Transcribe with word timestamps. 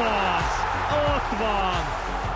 az! 0.00 0.50
Ott 1.06 1.38
van! 1.38 1.82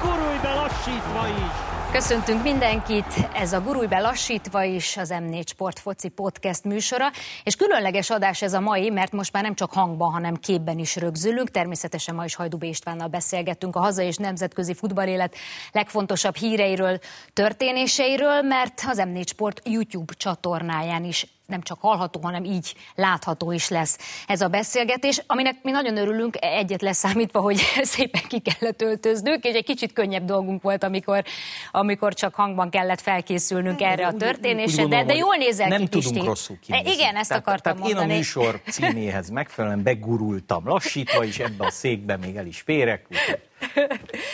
Gurulj 0.02 0.38
be 0.42 0.54
lassítva 0.54 1.28
is! 1.28 1.72
Köszöntünk 1.92 2.42
mindenkit, 2.42 3.14
ez 3.34 3.52
a 3.52 3.60
Gurulj 3.60 3.86
be 3.86 3.98
lassítva 3.98 4.62
is 4.62 4.96
az 4.96 5.14
M4 5.14 5.46
Sport 5.46 5.78
Foci 5.78 6.08
Podcast 6.08 6.64
műsora, 6.64 7.06
és 7.44 7.56
különleges 7.56 8.10
adás 8.10 8.42
ez 8.42 8.52
a 8.52 8.60
mai, 8.60 8.90
mert 8.90 9.12
most 9.12 9.32
már 9.32 9.42
nem 9.42 9.54
csak 9.54 9.72
hangban, 9.72 10.12
hanem 10.12 10.36
képben 10.36 10.78
is 10.78 10.96
rögzülünk. 10.96 11.50
Természetesen 11.50 12.14
ma 12.14 12.24
is 12.24 12.34
Hajdubé 12.34 12.68
Istvánnal 12.68 13.08
beszélgettünk 13.08 13.76
a 13.76 13.80
hazai 13.80 14.06
és 14.06 14.16
nemzetközi 14.16 14.74
futballélet 14.74 15.34
legfontosabb 15.72 16.36
híreiről, 16.36 16.98
történéseiről, 17.32 18.42
mert 18.42 18.82
az 18.86 19.02
M4 19.04 19.26
Sport 19.26 19.60
YouTube 19.64 20.12
csatornáján 20.16 21.04
is 21.04 21.26
nem 21.52 21.62
csak 21.62 21.80
hallható, 21.80 22.20
hanem 22.22 22.44
így 22.44 22.74
látható 22.94 23.52
is 23.52 23.68
lesz 23.68 23.98
ez 24.26 24.40
a 24.40 24.48
beszélgetés, 24.48 25.22
aminek 25.26 25.56
mi 25.62 25.70
nagyon 25.70 25.96
örülünk, 25.96 26.36
egyet 26.40 26.82
leszámítva, 26.82 27.40
hogy 27.40 27.56
szépen 27.94 28.22
ki 28.28 28.38
kellett 28.40 28.82
öltöznünk, 28.82 29.44
és 29.44 29.54
egy 29.54 29.64
kicsit 29.64 29.92
könnyebb 29.92 30.24
dolgunk 30.24 30.62
volt, 30.62 30.84
amikor, 30.84 31.24
amikor 31.70 32.14
csak 32.14 32.34
hangban 32.34 32.70
kellett 32.70 33.00
felkészülnünk 33.00 33.80
hát, 33.80 33.92
erre 33.92 34.06
a 34.06 34.12
történésre, 34.12 34.86
de, 34.86 35.04
de 35.04 35.14
jól 35.14 35.36
nézel 35.36 35.68
nem 35.68 35.80
ki, 35.80 35.88
tudunk 35.88 36.12
Pisti. 36.12 36.26
rosszul 36.26 36.58
kinézni. 36.58 36.92
Igen, 36.92 37.16
ezt 37.16 37.28
tehát, 37.28 37.46
akartam 37.46 37.76
tehát 37.76 37.88
mondani. 37.88 38.10
én 38.10 38.14
a 38.14 38.16
műsor 38.16 38.60
címéhez 38.68 39.28
megfelelően 39.28 39.82
begurultam 39.82 40.68
lassítva, 40.68 41.24
és 41.24 41.38
ebbe 41.38 41.66
a 41.66 41.70
székbe 41.70 42.16
még 42.16 42.36
el 42.36 42.46
is 42.46 42.60
férek. 42.60 43.06
Úgyhogy 43.10 43.40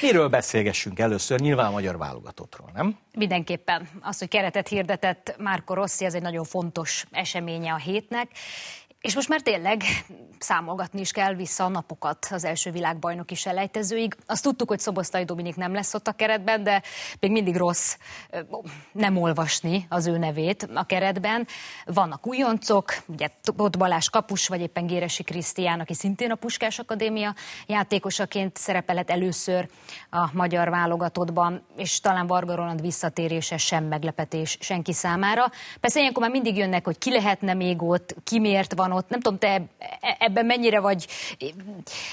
Miről 0.00 0.28
beszélgessünk 0.28 0.98
először? 0.98 1.40
Nyilván 1.40 1.66
a 1.66 1.70
magyar 1.70 1.98
válogatottról, 1.98 2.70
nem? 2.74 2.98
Mindenképpen. 3.12 3.88
Az, 4.00 4.18
hogy 4.18 4.28
keretet 4.28 4.68
hirdetett 4.68 5.34
Márko 5.38 5.74
Rossi, 5.74 6.04
ez 6.04 6.14
egy 6.14 6.22
nagyon 6.22 6.44
fontos 6.44 7.04
eseménye 7.10 7.72
a 7.72 7.76
hétnek, 7.76 8.30
és 9.00 9.14
most 9.14 9.28
már 9.28 9.40
tényleg 9.40 9.82
számolgatni 10.38 11.00
is 11.00 11.10
kell 11.10 11.34
vissza 11.34 11.64
a 11.64 11.68
napokat 11.68 12.26
az 12.30 12.44
első 12.44 12.70
világbajnoki 12.70 13.34
selejtezőig. 13.34 14.16
Azt 14.26 14.42
tudtuk, 14.42 14.68
hogy 14.68 14.78
Szobosztai 14.78 15.24
Dominik 15.24 15.56
nem 15.56 15.72
lesz 15.72 15.94
ott 15.94 16.08
a 16.08 16.12
keretben, 16.12 16.62
de 16.62 16.82
még 17.20 17.30
mindig 17.30 17.56
rossz 17.56 17.96
nem 18.92 19.16
olvasni 19.16 19.86
az 19.88 20.06
ő 20.06 20.18
nevét 20.18 20.68
a 20.74 20.84
keretben. 20.84 21.46
Vannak 21.84 22.26
újoncok, 22.26 22.94
ugye 23.06 23.28
ott 23.56 23.78
Balázs 23.78 24.08
Kapus, 24.08 24.48
vagy 24.48 24.60
éppen 24.60 24.86
Géresi 24.86 25.22
Krisztián, 25.22 25.80
aki 25.80 25.94
szintén 25.94 26.30
a 26.30 26.34
Puskás 26.34 26.78
Akadémia 26.78 27.34
játékosaként 27.66 28.56
szerepelett 28.56 29.10
először 29.10 29.68
a 30.10 30.28
magyar 30.32 30.68
válogatottban, 30.70 31.66
és 31.76 32.00
talán 32.00 32.26
Varga 32.26 32.54
Roland 32.54 32.80
visszatérése 32.80 33.56
sem 33.56 33.84
meglepetés 33.84 34.58
senki 34.60 34.92
számára. 34.92 35.50
Persze 35.80 36.00
ilyenkor 36.00 36.22
már 36.22 36.30
mindig 36.30 36.56
jönnek, 36.56 36.84
hogy 36.84 36.98
ki 36.98 37.10
lehetne 37.10 37.54
még 37.54 37.82
ott, 37.82 38.14
ki 38.24 38.38
miért 38.38 38.74
van 38.74 38.87
ott. 38.92 39.08
Nem 39.08 39.20
tudom, 39.20 39.38
te 39.38 39.62
ebben 40.18 40.46
mennyire 40.46 40.80
vagy, 40.80 41.06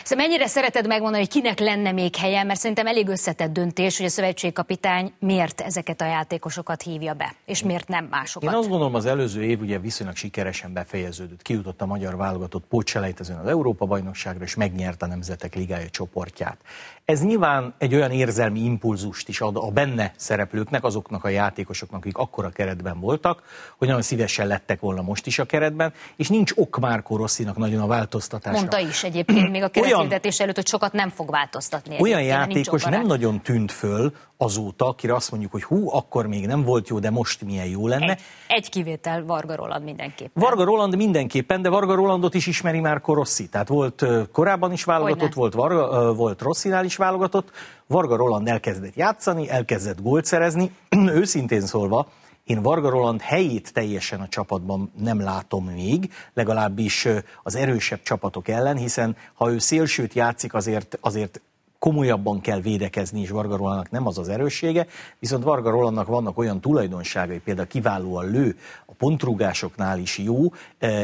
szóval 0.04 0.26
mennyire 0.26 0.48
szereted 0.48 0.88
megmondani, 0.88 1.24
hogy 1.24 1.32
kinek 1.32 1.60
lenne 1.60 1.92
még 1.92 2.16
helye, 2.16 2.44
mert 2.44 2.60
szerintem 2.60 2.88
elég 2.88 3.08
összetett 3.08 3.52
döntés, 3.52 3.98
hogy 3.98 4.06
a 4.06 4.10
szövetségkapitány 4.10 5.14
miért 5.20 5.62
ezeket 5.62 6.02
a 6.02 6.06
játékosokat 6.06 6.82
hívja 6.82 7.14
be, 7.14 7.34
és 7.46 7.64
miért 7.64 7.88
nem 7.88 8.06
másokat. 8.06 8.50
Én 8.50 8.56
azt 8.56 8.70
gondolom, 8.70 8.96
az 8.96 9.06
előző 9.06 9.44
év 9.44 9.62
ugye 9.62 9.80
viszonylag 9.80 10.16
sikeresen 10.16 10.74
befejeződött. 10.74 11.42
Kijutott 11.42 11.82
a 11.82 11.86
magyar 11.86 12.16
válogatott 12.16 12.66
pótselejtezőn 12.66 13.38
az 13.38 13.48
Európa-bajnokságra, 13.48 14.44
és 14.44 14.56
megnyerte 14.56 15.06
a 15.06 15.08
Nemzetek 15.08 15.56
Ligája 15.56 15.90
csoportját. 15.90 16.58
Ez 17.06 17.22
nyilván 17.22 17.74
egy 17.78 17.96
olyan 17.96 18.12
érzelmi 18.12 18.60
impulzust 18.60 19.30
is 19.30 19.42
ad 19.42 19.56
a 19.58 19.70
benne 19.72 20.14
szereplőknek, 20.16 20.84
azoknak 20.84 21.24
a 21.24 21.30
játékosoknak, 21.30 22.00
akik 22.00 22.18
akkora 22.18 22.50
keretben 22.50 23.00
voltak, 23.00 23.44
hogy 23.78 23.88
nagyon 23.88 24.04
szívesen 24.04 24.48
lettek 24.48 24.80
volna 24.80 25.02
most 25.02 25.26
is 25.26 25.40
a 25.40 25.46
keretben, 25.46 25.94
és 26.16 26.30
nincs 26.30 26.52
ok 26.56 26.80
Márko 26.80 27.16
Rosszinak 27.16 27.58
nagyon 27.58 27.82
a 27.82 27.88
változtatásra. 27.88 28.60
Mondta 28.60 28.80
is 28.80 29.04
egyébként 29.04 29.52
még 29.52 29.64
a 29.64 29.68
kerethirdetés 29.68 30.40
előtt, 30.40 30.56
hogy 30.56 30.68
sokat 30.68 30.94
nem 30.94 31.10
fog 31.10 31.30
változtatni. 31.30 31.96
Olyan 32.00 32.24
játékos 32.24 32.84
nem 32.84 33.06
nagyon 33.06 33.42
tűnt 33.42 33.72
föl 33.72 34.14
azóta, 34.38 34.88
akire 34.88 35.16
azt 35.16 35.32
mondjuk, 35.32 35.52
hogy 35.52 35.64
hú, 35.64 35.90
akkor 35.92 36.28
még 36.28 36.46
nem 36.46 36.64
volt 36.64 36.88
jó, 36.88 37.00
de 37.00 37.10
most 37.10 37.42
milyen 37.42 37.66
jó 37.66 37.88
lenne. 37.88 38.12
Egy, 38.12 38.22
egy 38.48 38.70
kivétel 38.70 39.26
Varga 39.26 39.56
Roland 39.56 39.84
mindenképpen. 39.84 40.44
Varga 40.44 40.64
Roland 40.64 40.96
mindenképpen, 40.96 41.62
de 41.62 41.70
Varga 41.70 41.96
Rolandot 41.96 42.34
is 42.34 42.48
ismeri 42.48 42.80
már 42.80 43.02
Rossi. 43.06 43.50
Tehát 43.50 43.68
volt 43.68 44.06
korábban 44.32 44.72
is 44.72 44.84
válogatott, 44.84 45.34
volt, 45.34 45.54
Varga, 45.54 46.14
volt 46.14 46.42
Rosszinál 46.42 46.86
is 46.86 46.95
válogatott. 46.96 47.52
Varga 47.88 48.16
Roland 48.16 48.48
elkezdett 48.48 48.96
játszani, 48.96 49.50
elkezdett 49.50 50.02
gólt 50.02 50.26
szerezni. 50.26 50.76
Őszintén 51.20 51.62
szólva, 51.62 52.08
én 52.44 52.62
Varga 52.62 52.90
Roland 52.90 53.22
helyét 53.22 53.74
teljesen 53.74 54.22
a 54.22 54.28
csapatban 54.28 54.92
nem 54.98 55.20
látom 55.20 55.66
még, 55.66 56.14
legalábbis 56.34 57.08
az 57.44 57.56
erősebb 57.56 58.02
csapatok 58.02 58.48
ellen, 58.48 58.78
hiszen 58.78 59.16
ha 59.34 59.52
ő 59.52 59.58
szélsőt 59.58 60.14
játszik, 60.14 60.54
azért, 60.54 60.98
azért 61.02 61.42
komolyabban 61.86 62.42
kell 62.42 62.60
védekezni, 62.60 63.22
és 63.22 63.30
Varga 63.30 63.58
Rolandnak 63.58 63.92
nem 63.92 64.08
az 64.08 64.18
az 64.18 64.30
erőssége, 64.30 64.88
viszont 65.20 65.44
Varga 65.44 65.70
Rolandnak 65.70 66.08
vannak 66.08 66.38
olyan 66.38 66.62
tulajdonságai, 66.62 67.40
például 67.40 67.68
kiválóan 67.68 68.32
lő, 68.32 68.58
a 68.86 68.94
pontrúgásoknál 68.98 70.00
is 70.00 70.18
jó, 70.18 70.38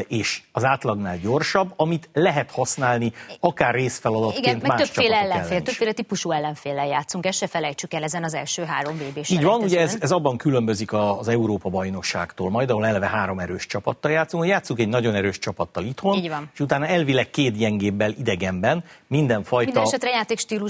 és 0.08 0.42
az 0.52 0.64
átlagnál 0.64 1.18
gyorsabb, 1.18 1.72
amit 1.76 2.08
lehet 2.12 2.50
használni 2.50 3.12
akár 3.40 3.74
részfeladatként 3.74 4.46
Igen, 4.46 4.60
meg 4.66 4.76
többféle 4.76 5.16
ellenfél, 5.16 5.50
ellen 5.50 5.64
többféle 5.64 5.92
típusú 5.92 6.30
ellenféllel 6.30 6.86
játszunk, 6.86 7.26
ezt 7.26 7.38
se 7.38 7.46
felejtsük 7.46 7.94
el 7.94 8.02
ezen 8.02 8.24
az 8.24 8.34
első 8.34 8.64
három 8.64 8.96
vb 8.96 9.26
Így 9.28 9.42
van, 9.42 9.60
ugye 9.60 9.80
ez, 9.80 9.96
ez 10.00 10.10
abban 10.10 10.36
különbözik 10.36 10.92
az 10.92 11.28
Európa 11.28 11.68
bajnokságtól, 11.68 12.50
majd 12.50 12.70
ahol 12.70 12.86
eleve 12.86 13.06
három 13.06 13.38
erős 13.38 13.66
csapattal 13.66 14.10
játszunk, 14.10 14.46
játszunk 14.46 14.80
egy 14.80 14.88
nagyon 14.88 15.14
erős 15.14 15.38
csapattal 15.38 15.84
itthon, 15.84 16.22
és 16.52 16.60
utána 16.60 16.86
elvileg 16.86 17.30
két 17.30 17.56
gyengébbel 17.56 18.10
idegenben, 18.10 18.84
mindenfajta... 19.06 19.64
Minden 19.64 19.82
esetre 19.82 20.10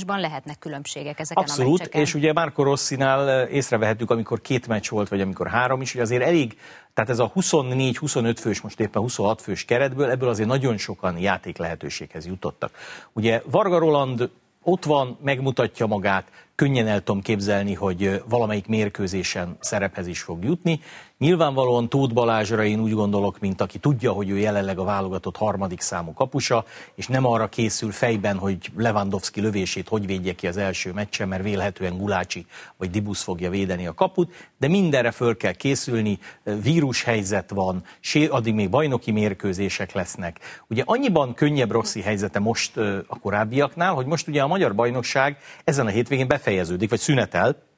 játékstílusban 0.03 0.21
lehetnek 0.21 0.59
különbségek 0.59 1.19
ezeken 1.21 1.43
Abszolút, 1.43 1.69
a 1.69 1.83
meccseken. 1.83 2.01
és 2.01 2.15
ugye 2.15 2.33
Marco 2.33 2.63
Rossinál 2.63 3.47
észrevehettük, 3.47 4.11
amikor 4.11 4.41
két 4.41 4.67
meccs 4.67 4.89
volt, 4.89 5.09
vagy 5.09 5.21
amikor 5.21 5.49
három 5.49 5.81
is, 5.81 5.93
hogy 5.93 6.01
azért 6.01 6.23
elég, 6.23 6.59
tehát 6.95 7.11
ez 7.11 7.19
a 7.19 7.33
24-25 7.35 8.37
fős, 8.41 8.61
most 8.61 8.81
éppen 8.81 9.03
26 9.03 9.43
fős 9.43 9.65
keretből, 9.65 10.11
ebből 10.11 10.29
azért 10.29 10.49
nagyon 10.49 10.77
sokan 10.77 11.19
játék 11.19 11.57
lehetőséghez 11.57 12.27
jutottak. 12.27 12.71
Ugye 13.13 13.43
Varga 13.51 13.79
Roland 13.79 14.31
ott 14.63 14.85
van, 14.85 15.19
megmutatja 15.23 15.87
magát, 15.87 16.31
könnyen 16.55 16.87
el 16.87 17.03
tudom 17.03 17.21
képzelni, 17.21 17.75
hogy 17.75 18.23
valamelyik 18.29 18.67
mérkőzésen 18.67 19.57
szerephez 19.61 20.07
is 20.07 20.21
fog 20.21 20.45
jutni. 20.45 20.81
Nyilvánvalóan 21.23 21.89
Tóth 21.89 22.13
Balázsra 22.13 22.65
én 22.65 22.81
úgy 22.81 22.93
gondolok, 22.93 23.39
mint 23.39 23.61
aki 23.61 23.79
tudja, 23.79 24.13
hogy 24.13 24.31
ő 24.31 24.39
jelenleg 24.39 24.79
a 24.79 24.85
válogatott 24.85 25.37
harmadik 25.37 25.81
számú 25.81 26.13
kapusa, 26.13 26.65
és 26.95 27.07
nem 27.07 27.27
arra 27.27 27.49
készül 27.49 27.91
fejben, 27.91 28.39
hogy 28.39 28.57
Lewandowski 28.77 29.41
lövését 29.41 29.89
hogy 29.89 30.07
védje 30.07 30.33
ki 30.33 30.47
az 30.47 30.57
első 30.57 30.93
meccsen, 30.93 31.29
mert 31.29 31.43
vélhetően 31.43 31.99
Gulácsi 31.99 32.47
vagy 32.77 32.91
Dibusz 32.91 33.23
fogja 33.23 33.51
védeni 33.51 33.87
a 33.87 33.95
kaput, 33.95 34.33
de 34.59 34.69
mindenre 34.69 35.11
föl 35.11 35.37
kell 35.37 35.53
készülni, 35.53 36.19
vírushelyzet 36.63 37.51
van, 37.51 37.85
addig 38.29 38.55
még 38.55 38.71
bajnoki 38.71 39.11
mérkőzések 39.11 39.93
lesznek. 39.93 40.41
Ugye 40.69 40.83
annyiban 40.87 41.35
könnyebb 41.35 41.71
Rossi 41.71 42.01
helyzete 42.01 42.39
most 42.39 42.77
a 43.07 43.19
korábbiaknál, 43.21 43.95
hogy 43.95 44.07
most 44.07 44.29
ugye 44.29 44.43
a 44.43 44.47
magyar 44.47 44.75
bajnokság 44.75 45.37
ezen 45.65 45.87
a 45.87 45.91
hétvégén 45.91 46.29
befejeződik, 46.29 46.91
vagy 46.91 47.01
szünetel, 47.01 47.71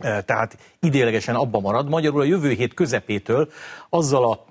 tehát 0.00 0.58
idélegesen 0.80 1.34
abba 1.34 1.60
marad. 1.60 1.88
Magyarul 1.88 2.20
a 2.20 2.24
jövő 2.24 2.50
hét 2.50 2.74
közepétől 2.74 3.50
azzal 3.88 4.30
a 4.30 4.44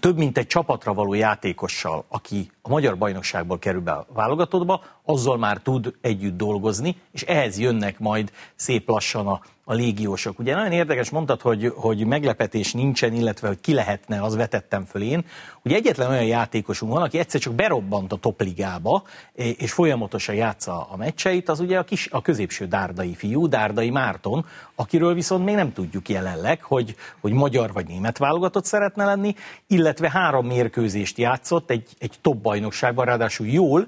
több 0.00 0.16
mint 0.16 0.38
egy 0.38 0.46
csapatra 0.46 0.94
való 0.94 1.14
játékossal, 1.14 2.04
aki 2.08 2.50
a 2.66 2.68
magyar 2.68 2.98
bajnokságból 2.98 3.58
kerül 3.58 3.80
be 3.80 3.92
a 3.92 4.06
válogatottba, 4.14 4.82
azzal 5.04 5.38
már 5.38 5.58
tud 5.58 5.94
együtt 6.00 6.36
dolgozni, 6.36 6.96
és 7.12 7.22
ehhez 7.22 7.58
jönnek 7.58 7.98
majd 7.98 8.32
szép 8.54 8.88
lassan 8.88 9.26
a, 9.26 9.40
a 9.64 9.74
légiósok. 9.74 10.38
Ugye 10.38 10.54
nagyon 10.54 10.72
érdekes 10.72 11.10
mondtad, 11.10 11.40
hogy, 11.40 11.72
hogy 11.76 12.06
meglepetés 12.06 12.72
nincsen, 12.72 13.12
illetve 13.12 13.48
hogy 13.48 13.60
ki 13.60 13.74
lehetne, 13.74 14.22
az 14.22 14.36
vetettem 14.36 14.84
föl 14.84 15.02
én. 15.02 15.24
Ugye 15.62 15.76
egyetlen 15.76 16.10
olyan 16.10 16.24
játékosunk 16.24 16.92
van, 16.92 17.02
aki 17.02 17.18
egyszer 17.18 17.40
csak 17.40 17.54
berobbant 17.54 18.12
a 18.12 18.16
topligába, 18.16 19.02
és 19.34 19.72
folyamatosan 19.72 20.34
játsza 20.34 20.86
a 20.90 20.96
meccseit, 20.96 21.48
az 21.48 21.60
ugye 21.60 21.78
a, 21.78 21.84
kis, 21.84 22.08
a 22.10 22.22
középső 22.22 22.66
dárdai 22.66 23.14
fiú, 23.14 23.48
Dárdai 23.48 23.90
Márton, 23.90 24.46
akiről 24.74 25.14
viszont 25.14 25.44
még 25.44 25.54
nem 25.54 25.72
tudjuk 25.72 26.08
jelenleg, 26.08 26.62
hogy, 26.62 26.94
hogy 27.20 27.32
magyar 27.32 27.72
vagy 27.72 27.86
német 27.86 28.18
válogatott 28.18 28.64
szeretne 28.64 29.04
lenni, 29.04 29.34
illetve 29.66 30.10
három 30.10 30.46
mérkőzést 30.46 31.18
játszott 31.18 31.70
egy, 31.70 31.88
egy 31.98 32.14
top 32.20 32.42
bajnokságban, 32.56 33.04
ráadásul 33.04 33.46
jól, 33.46 33.86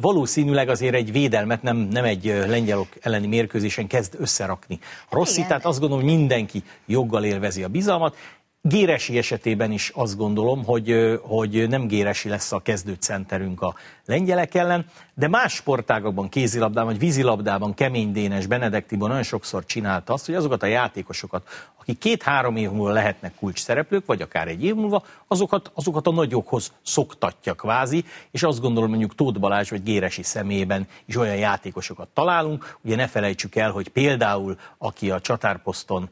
valószínűleg 0.00 0.68
azért 0.68 0.94
egy 0.94 1.12
védelmet 1.12 1.62
nem, 1.62 1.76
nem 1.76 2.04
egy 2.04 2.24
lengyelok 2.46 2.88
elleni 3.00 3.26
mérkőzésen 3.26 3.86
kezd 3.86 4.14
összerakni. 4.18 4.78
Rossi, 5.10 5.34
Igen. 5.34 5.48
tehát 5.48 5.64
azt 5.64 5.80
gondolom, 5.80 6.04
hogy 6.04 6.14
mindenki 6.14 6.62
joggal 6.86 7.24
élvezi 7.24 7.62
a 7.62 7.68
bizalmat. 7.68 8.16
Géresi 8.68 9.18
esetében 9.18 9.72
is 9.72 9.90
azt 9.94 10.16
gondolom, 10.16 10.64
hogy, 10.64 11.18
hogy 11.22 11.68
nem 11.68 11.86
Géresi 11.86 12.28
lesz 12.28 12.52
a 12.52 12.58
kezdőcenterünk 12.58 13.62
a 13.62 13.74
lengyelek 14.04 14.54
ellen, 14.54 14.86
de 15.14 15.28
más 15.28 15.52
sportágakban, 15.52 16.28
kézilabdában 16.28 16.90
vagy 16.90 16.98
vízilabdában 16.98 17.74
Kemény 17.74 18.12
Dénes, 18.12 18.46
Benedek 18.46 18.86
Tibor 18.86 19.08
nagyon 19.08 19.22
sokszor 19.22 19.64
csinálta 19.64 20.12
azt, 20.12 20.26
hogy 20.26 20.34
azokat 20.34 20.62
a 20.62 20.66
játékosokat, 20.66 21.48
akik 21.80 21.98
két-három 21.98 22.56
év 22.56 22.70
múlva 22.70 22.92
lehetnek 22.92 23.34
kulcs 23.34 23.60
szereplők, 23.60 24.06
vagy 24.06 24.22
akár 24.22 24.48
egy 24.48 24.64
év 24.64 24.74
múlva, 24.74 25.04
azokat, 25.26 25.70
azokat 25.74 26.06
a 26.06 26.12
nagyokhoz 26.12 26.72
szoktatja 26.82 27.54
kvázi, 27.54 28.04
és 28.30 28.42
azt 28.42 28.60
gondolom 28.60 28.88
mondjuk 28.88 29.14
Tóth 29.14 29.38
Balázs 29.38 29.70
vagy 29.70 29.82
Géresi 29.82 30.22
szemében 30.22 30.88
is 31.04 31.16
olyan 31.16 31.36
játékosokat 31.36 32.08
találunk. 32.14 32.76
Ugye 32.84 32.96
ne 32.96 33.06
felejtsük 33.06 33.54
el, 33.54 33.70
hogy 33.70 33.88
például 33.88 34.56
aki 34.78 35.10
a 35.10 35.20
csatárposzton 35.20 36.08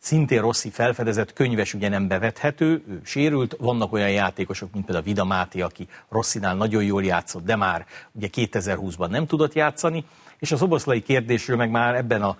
szintén 0.00 0.40
Rossi 0.40 0.70
felfedezett, 0.70 1.32
könyves 1.32 1.74
ugye 1.74 1.88
nem 1.88 2.08
bevethető, 2.08 2.82
ő 2.88 3.00
sérült, 3.04 3.56
vannak 3.58 3.92
olyan 3.92 4.10
játékosok, 4.10 4.72
mint 4.72 4.84
például 4.84 5.06
Vida 5.06 5.24
Máté, 5.24 5.60
aki 5.60 5.88
Rossinál 6.08 6.54
nagyon 6.54 6.84
jól 6.84 7.04
játszott, 7.04 7.44
de 7.44 7.56
már 7.56 7.86
ugye 8.12 8.28
2020-ban 8.32 9.08
nem 9.08 9.26
tudott 9.26 9.54
játszani, 9.54 10.04
és 10.38 10.52
a 10.52 10.56
szoboszlai 10.56 11.02
kérdésről 11.02 11.56
meg 11.56 11.70
már 11.70 11.94
ebben 11.94 12.22
a 12.22 12.36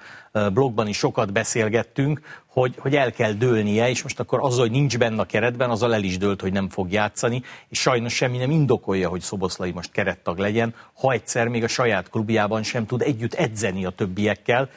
blogban 0.53 0.87
is 0.87 0.97
sokat 0.97 1.33
beszélgettünk, 1.33 2.21
hogy, 2.47 2.75
hogy 2.79 2.97
el 2.97 3.13
kell 3.13 3.33
dőlnie, 3.33 3.89
és 3.89 4.03
most 4.03 4.21
akkor 4.21 4.39
az, 4.43 4.59
hogy 4.59 4.71
nincs 4.71 4.99
benne 4.99 5.21
a 5.21 5.25
keretben, 5.25 5.71
azzal 5.71 5.95
el 5.95 6.03
is 6.03 6.19
dőlt, 6.19 6.41
hogy 6.41 6.53
nem 6.53 6.69
fog 6.69 6.93
játszani, 6.93 7.43
és 7.69 7.81
sajnos 7.81 8.15
semmi 8.15 8.37
nem 8.37 8.51
indokolja, 8.51 9.09
hogy 9.09 9.21
Szoboszlai 9.21 9.71
most 9.71 9.93
kerettag 9.93 10.39
legyen, 10.39 10.75
ha 10.95 11.13
egyszer 11.13 11.49
még 11.49 11.63
a 11.65 11.69
saját 11.69 12.11
klubjában 12.11 12.63
sem 12.63 12.87
tud 12.87 13.03
együtt 13.03 13.35
edzeni 13.35 13.85
a 13.85 13.91
többiekkel, 13.91 14.69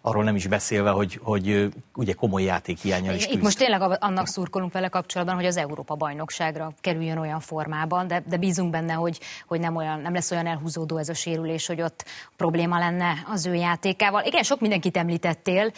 arról 0.00 0.24
nem 0.24 0.34
is 0.36 0.46
beszélve, 0.46 0.90
hogy, 0.90 1.18
hogy 1.22 1.68
ugye 1.94 2.12
komoly 2.12 2.42
játékhiányal 2.42 3.14
is 3.14 3.24
küzd. 3.24 3.36
Itt 3.36 3.42
most 3.42 3.58
tényleg 3.58 3.96
annak 4.00 4.26
szurkolunk 4.26 4.72
vele 4.72 4.88
kapcsolatban, 4.88 5.36
hogy 5.36 5.46
az 5.46 5.56
Európa 5.56 5.94
bajnokságra 5.94 6.72
kerüljön 6.80 7.18
olyan 7.18 7.40
formában, 7.40 8.06
de, 8.06 8.22
de 8.26 8.36
bízunk 8.36 8.70
benne, 8.70 8.92
hogy, 8.92 9.20
hogy 9.46 9.60
nem, 9.60 9.76
olyan, 9.76 10.00
nem 10.00 10.12
lesz 10.12 10.30
olyan 10.30 10.46
elhúzódó 10.46 10.96
ez 10.96 11.08
a 11.08 11.14
sérülés, 11.14 11.66
hogy 11.66 11.82
ott 11.82 12.04
probléma 12.36 12.78
lenne 12.78 13.14
az 13.26 13.46
ő 13.46 13.54
játékával. 13.54 14.24
Igen, 14.24 14.42
sok 14.42 14.60
mindenkit 14.60 14.96
említettél, 14.96 15.70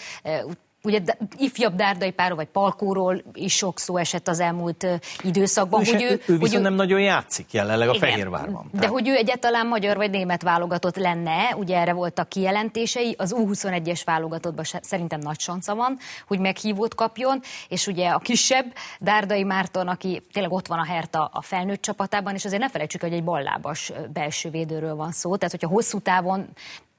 ugye 0.85 1.01
ifjabb 1.37 1.75
Dárdai 1.75 2.11
Páról 2.11 2.37
vagy 2.37 2.47
Palkóról 2.47 3.23
is 3.33 3.55
sok 3.55 3.79
szó 3.79 3.97
esett 3.97 4.29
az 4.29 4.41
elmúlt 4.41 4.87
időszakban. 5.23 5.81
Ő, 5.81 5.85
hogy 5.85 6.03
ő, 6.03 6.09
ő, 6.09 6.21
ő 6.27 6.39
viszont 6.39 6.61
ő, 6.61 6.63
nem 6.63 6.75
nagyon 6.75 7.01
játszik 7.01 7.53
jelenleg 7.53 7.89
a 7.89 7.95
igen, 7.95 8.09
Fehérvárban. 8.09 8.69
De 8.73 8.79
tehát. 8.79 8.93
hogy 8.95 9.09
ő 9.09 9.15
egyáltalán 9.15 9.67
magyar 9.67 9.97
vagy 9.97 10.11
német 10.11 10.43
válogatott 10.43 10.97
lenne, 10.97 11.57
ugye 11.57 11.77
erre 11.77 11.93
voltak 11.93 12.29
kijelentései, 12.29 13.15
az 13.19 13.35
U21-es 13.39 14.01
válogatottban 14.05 14.65
szerintem 14.81 15.21
nagy 15.21 15.41
sanca 15.41 15.75
van, 15.75 15.99
hogy 16.27 16.39
meghívót 16.39 16.95
kapjon, 16.95 17.41
és 17.69 17.87
ugye 17.87 18.09
a 18.09 18.19
kisebb 18.19 18.73
Dárdai 19.01 19.43
Márton, 19.43 19.89
aki 19.89 20.23
tényleg 20.33 20.53
ott 20.53 20.67
van 20.67 20.79
a 20.79 20.85
Herta 20.85 21.31
a 21.33 21.43
felnőtt 21.43 21.83
csapatában, 21.83 22.35
és 22.35 22.45
azért 22.45 22.63
ne 22.63 22.71
felejtsük, 22.71 23.01
hogy 23.01 23.13
egy 23.13 23.25
ballábas 23.25 23.93
belső 24.13 24.51
védőről 24.51 24.95
van 24.95 25.13
szó, 25.13 25.37
tehát 25.37 25.51
hogyha 25.51 25.69
hosszú 25.69 25.99
távon 25.99 26.49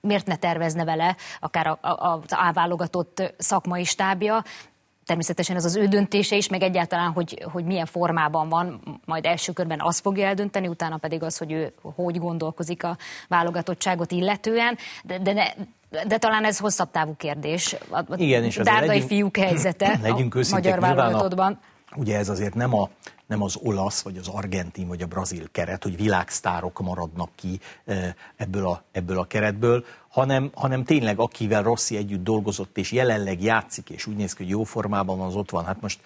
miért 0.07 0.27
ne 0.27 0.35
tervezne 0.35 0.83
vele 0.83 1.15
akár 1.39 1.67
a, 1.67 1.77
a, 1.81 2.19
az 2.23 2.23
áválogatott 2.29 3.33
szakmai 3.37 3.83
stábja, 3.83 4.43
természetesen 5.05 5.55
ez 5.55 5.65
az 5.65 5.75
ő 5.75 5.87
döntése 5.87 6.35
is, 6.35 6.49
meg 6.49 6.61
egyáltalán, 6.61 7.11
hogy, 7.11 7.45
hogy 7.51 7.65
milyen 7.65 7.85
formában 7.85 8.49
van, 8.49 8.81
majd 9.05 9.25
első 9.25 9.51
körben 9.51 9.79
azt 9.81 9.99
fogja 9.99 10.27
eldönteni, 10.27 10.67
utána 10.67 10.97
pedig 10.97 11.23
az, 11.23 11.37
hogy 11.37 11.51
ő 11.51 11.73
hogy 11.81 12.19
gondolkozik 12.19 12.83
a 12.83 12.97
válogatottságot 13.27 14.11
illetően, 14.11 14.77
de, 15.03 15.19
de, 15.19 15.33
ne, 15.33 15.43
de 16.03 16.17
talán 16.17 16.45
ez 16.45 16.57
hosszabb 16.57 16.91
távú 16.91 17.15
kérdés. 17.17 17.75
A 17.89 18.03
Igen, 18.15 18.43
és 18.43 18.55
Dárdai 18.55 18.87
legyünk, 18.87 19.07
fiúk 19.07 19.37
helyzete 19.37 19.99
legyünk 20.01 20.35
a 20.35 20.39
magyar 20.51 20.79
válogatottban. 20.79 21.59
Ugye 21.95 22.17
ez 22.17 22.29
azért 22.29 22.53
nem 22.53 22.73
a 22.75 22.89
nem 23.33 23.41
az 23.41 23.57
olasz, 23.61 24.01
vagy 24.01 24.17
az 24.17 24.27
argentin, 24.27 24.87
vagy 24.87 25.01
a 25.01 25.05
brazil 25.05 25.47
keret, 25.51 25.83
hogy 25.83 25.95
világsztárok 25.95 26.79
maradnak 26.79 27.29
ki 27.35 27.59
ebből 28.35 28.67
a, 28.67 28.83
ebből 28.91 29.19
a 29.19 29.25
keretből, 29.25 29.85
hanem, 30.07 30.51
hanem 30.53 30.83
tényleg 30.83 31.19
akivel 31.19 31.63
Rossi 31.63 31.97
együtt 31.97 32.23
dolgozott, 32.23 32.77
és 32.77 32.91
jelenleg 32.91 33.41
játszik, 33.41 33.89
és 33.89 34.05
úgy 34.05 34.15
néz 34.15 34.33
ki, 34.33 34.43
hogy 34.43 34.51
jó 34.51 34.63
formában 34.63 35.19
az 35.19 35.35
ott 35.35 35.49
van. 35.49 35.65
Hát 35.65 35.81
most 35.81 35.99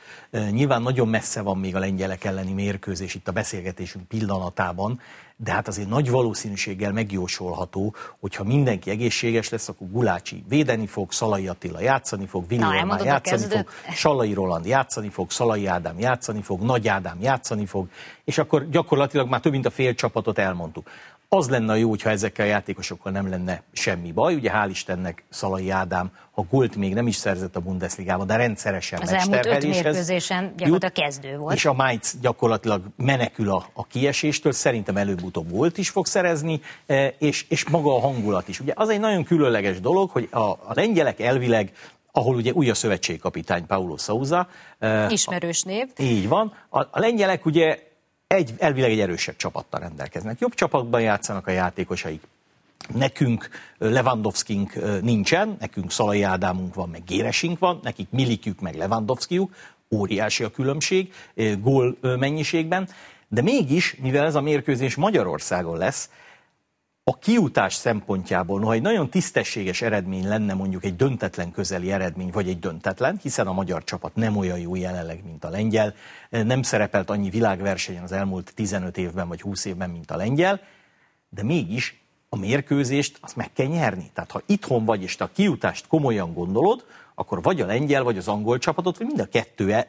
nyilván 0.50 0.82
nagyon 0.82 1.08
messze 1.08 1.42
van 1.42 1.58
még 1.58 1.76
a 1.76 1.80
lengyelek 1.80 2.24
elleni 2.24 2.54
mérkőzés 2.54 3.16
itt 3.16 3.28
a 3.28 3.32
beszélgetésünk 3.32 4.08
pillanatában, 4.08 5.00
de 5.40 5.52
hát 5.52 5.68
azért 5.68 5.90
nagy 5.90 6.10
valószínűséggel 6.10 6.92
megjósolható, 6.92 7.96
hogyha 8.20 8.44
mindenki 8.44 8.90
egészséges 8.90 9.50
lesz, 9.50 9.70
akkor 9.70 9.88
Gulácsi 9.92 10.44
védeni 10.48 10.88
fog, 10.88 11.12
Szalai 11.12 11.48
Attila 11.48 11.80
játszani 11.80 12.26
fog, 12.26 12.48
Vili 12.48 12.64
játszani 13.04 13.46
fog, 13.46 13.70
Salai 13.94 14.34
Roland 14.34 14.66
játszani 14.66 15.10
fog, 15.10 15.32
Szalai 15.32 15.66
Ádám 15.66 16.00
játszani 16.00 16.42
fog, 16.42 16.62
Nagy 16.62 16.88
Ádám 16.88 17.18
játszani 17.22 17.66
fog, 17.66 17.88
és 18.24 18.38
akkor 18.38 18.70
gyakorlatilag 18.70 19.30
már 19.30 19.40
több 19.40 19.52
mint 19.52 19.66
a 19.66 19.70
fél 19.70 19.94
csapatot 19.94 20.38
elmondtuk. 20.38 20.90
Az 21.30 21.50
lenne 21.50 21.72
a 21.72 21.76
jó, 21.76 21.90
hogyha 21.90 22.10
ezekkel 22.10 22.46
a 22.46 22.50
játékosokkal 22.50 23.12
nem 23.12 23.30
lenne 23.30 23.62
semmi 23.72 24.12
baj. 24.12 24.36
Ugye 24.36 24.52
hál' 24.54 24.68
Istennek 24.70 25.24
Szalai 25.30 25.70
Ádám, 25.70 26.12
ha 26.32 26.46
gólt 26.50 26.76
még 26.76 26.94
nem 26.94 27.08
is 27.08 27.16
szerzett 27.16 27.56
a 27.56 27.60
Bundesligában, 27.60 28.28
de 28.28 28.36
rendszeresen 28.36 29.02
Az 29.02 29.12
elmúlt 29.12 29.46
öt 29.46 29.64
mérkőzésen 29.64 30.54
gyakorlatilag 30.58 30.94
kezdő 30.94 31.38
volt. 31.38 31.56
És 31.56 31.66
a 31.66 31.74
Mainz 31.74 32.18
gyakorlatilag 32.22 32.82
menekül 32.96 33.50
a, 33.50 33.66
a 33.74 33.86
kieséstől, 33.86 34.52
szerintem 34.52 34.98
előbb-utóbb 34.98 35.52
gólt 35.52 35.78
is 35.78 35.90
fog 35.90 36.06
szerezni, 36.06 36.62
e, 36.86 37.14
és, 37.20 37.46
és 37.50 37.70
maga 37.70 37.96
a 37.96 38.00
hangulat 38.00 38.48
is. 38.48 38.60
Ugye 38.60 38.74
az 38.76 38.90
egy 38.90 39.00
nagyon 39.00 39.24
különleges 39.24 39.80
dolog, 39.80 40.10
hogy 40.10 40.28
a, 40.32 40.40
a 40.40 40.72
lengyelek 40.74 41.20
elvileg 41.20 41.72
ahol 42.12 42.36
ugye 42.36 42.52
új 42.52 42.70
a 42.70 42.74
szövetségkapitány 42.74 43.66
Paulo 43.66 43.98
Souza. 43.98 44.48
E, 44.80 45.08
Ismerős 45.10 45.64
név. 45.64 45.88
Így 45.98 46.28
van. 46.28 46.54
A, 46.70 46.80
a 46.80 47.00
lengyelek 47.00 47.46
ugye 47.46 47.87
egy, 48.28 48.54
elvileg 48.58 48.92
egy 48.92 49.00
erősebb 49.00 49.36
csapattal 49.36 49.80
rendelkeznek. 49.80 50.40
Jobb 50.40 50.54
csapatban 50.54 51.02
játszanak 51.02 51.48
a 51.48 51.52
játékosaik. 51.52 52.24
Nekünk 52.94 53.50
Lewandowskink 53.78 55.02
nincsen, 55.02 55.58
nekünk 55.60 55.92
Szalai 55.92 56.22
Ádámunk 56.22 56.74
van, 56.74 56.90
meg 56.90 57.04
Géresink 57.04 57.60
van, 57.60 57.80
nekik 57.84 58.08
Milikük, 58.10 58.60
meg 58.60 58.76
Lewandowskiuk, 58.76 59.56
óriási 59.92 60.44
a 60.44 60.52
különbség 60.52 61.14
gól 61.60 61.98
mennyiségben, 62.02 62.90
de 63.28 63.42
mégis, 63.42 63.96
mivel 63.96 64.26
ez 64.26 64.36
a 64.36 64.42
mérkőzés 64.42 64.96
Magyarországon 64.96 65.78
lesz, 65.78 66.10
a 67.10 67.18
kiutás 67.18 67.74
szempontjából, 67.74 68.60
noha 68.60 68.74
egy 68.74 68.82
nagyon 68.82 69.10
tisztességes 69.10 69.82
eredmény 69.82 70.28
lenne 70.28 70.54
mondjuk 70.54 70.84
egy 70.84 70.96
döntetlen 70.96 71.52
közeli 71.52 71.92
eredmény, 71.92 72.30
vagy 72.32 72.50
egy 72.50 72.60
döntetlen, 72.60 73.20
hiszen 73.22 73.48
a 73.48 73.54
magyar 73.54 73.84
csapat 73.84 74.16
nem 74.16 74.38
olyan 74.38 74.60
jó 74.60 74.76
jelenleg, 74.76 75.24
mint 75.24 75.44
a 75.44 75.50
lengyel, 75.50 75.94
nem 76.30 76.62
szerepelt 76.62 77.10
annyi 77.10 77.30
világversenyen 77.30 78.04
az 78.04 78.12
elmúlt 78.12 78.52
15 78.56 78.98
évben 78.98 79.28
vagy 79.28 79.42
20 79.42 79.66
évben, 79.66 79.90
mint 79.90 80.12
a 80.12 80.16
lengyel, 80.16 80.62
de 81.30 81.44
mégis 81.44 82.02
a 82.30 82.38
mérkőzést 82.38 83.18
azt 83.22 83.36
meg 83.36 83.54
kell 83.54 83.68
nyerni. 83.68 84.10
Tehát 84.14 84.32
ha 84.32 84.42
itthon 84.46 84.86
vagy, 84.86 85.04
és 85.04 85.16
te 85.16 85.24
a 85.24 85.32
kiutást 85.34 85.88
komolyan 85.88 86.34
gondolod, 86.34 86.86
akkor 87.20 87.42
vagy 87.42 87.62
a 87.62 87.66
lengyel, 87.66 88.04
vagy 88.04 88.18
az 88.18 88.28
angol 88.28 88.58
csapatot, 88.58 88.98
vagy 88.98 89.08
mind 89.08 89.20
a 89.20 89.26
kettő 89.26 89.74
e- 89.74 89.88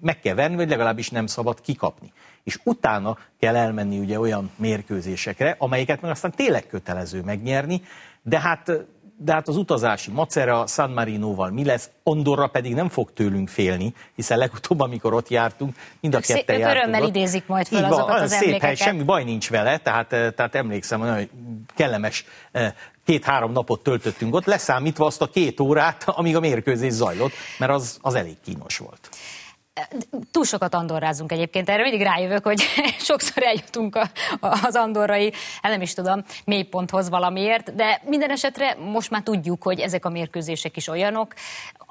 meg 0.00 0.20
kell 0.20 0.34
venni, 0.34 0.56
vagy 0.56 0.68
legalábbis 0.68 1.10
nem 1.10 1.26
szabad 1.26 1.60
kikapni. 1.60 2.12
És 2.44 2.58
utána 2.64 3.18
kell 3.38 3.56
elmenni 3.56 3.98
ugye 3.98 4.18
olyan 4.18 4.50
mérkőzésekre, 4.56 5.54
amelyeket 5.58 6.00
meg 6.00 6.10
aztán 6.10 6.30
tényleg 6.30 6.66
kötelező 6.66 7.22
megnyerni, 7.22 7.82
de 8.22 8.40
hát 8.40 8.86
de 9.18 9.32
hát 9.32 9.48
az 9.48 9.56
utazási 9.56 10.10
macera 10.10 10.66
San 10.66 10.90
Marinoval 10.90 11.50
mi 11.50 11.64
lesz, 11.64 11.90
Andorra 12.02 12.46
pedig 12.46 12.74
nem 12.74 12.88
fog 12.88 13.12
tőlünk 13.12 13.48
félni, 13.48 13.94
hiszen 14.14 14.38
legutóbb, 14.38 14.80
amikor 14.80 15.14
ott 15.14 15.28
jártunk, 15.28 15.74
mind 16.00 16.14
a 16.14 16.20
ketten 16.20 16.58
jártunk. 16.58 16.82
Örömmel 16.82 17.02
ott. 17.02 17.08
idézik 17.08 17.46
majd 17.46 17.66
fel 17.66 17.84
azokat 17.84 18.08
van, 18.08 18.20
az 18.20 18.30
szép 18.30 18.40
emlékeket. 18.40 18.66
hely, 18.66 18.74
semmi 18.74 19.02
baj 19.02 19.24
nincs 19.24 19.50
vele, 19.50 19.78
tehát, 19.78 20.08
tehát 20.08 20.54
emlékszem, 20.54 21.00
hogy 21.00 21.30
kellemes 21.74 22.24
két-három 23.06 23.52
napot 23.52 23.82
töltöttünk 23.82 24.34
ott, 24.34 24.44
leszámítva 24.44 25.06
azt 25.06 25.22
a 25.22 25.26
két 25.26 25.60
órát, 25.60 26.04
amíg 26.06 26.36
a 26.36 26.40
mérkőzés 26.40 26.92
zajlott, 26.92 27.32
mert 27.58 27.72
az, 27.72 27.98
az 28.00 28.14
elég 28.14 28.36
kínos 28.44 28.78
volt. 28.78 29.08
Túl 30.30 30.44
sokat 30.44 30.74
andorrázunk 30.74 31.32
egyébként, 31.32 31.68
erre 31.68 31.82
mindig 31.82 32.02
rájövök, 32.02 32.44
hogy 32.44 32.62
sokszor 32.98 33.42
eljutunk 33.42 33.96
a, 33.96 34.10
a, 34.40 34.58
az 34.66 34.74
andorrai, 34.74 35.32
hát 35.62 35.72
nem 35.72 35.80
is 35.80 35.94
tudom, 35.94 36.24
mélyponthoz 36.44 37.08
valamiért, 37.08 37.74
de 37.74 38.00
minden 38.04 38.30
esetre 38.30 38.74
most 38.74 39.10
már 39.10 39.22
tudjuk, 39.22 39.62
hogy 39.62 39.80
ezek 39.80 40.04
a 40.04 40.08
mérkőzések 40.08 40.76
is 40.76 40.88
olyanok, 40.88 41.34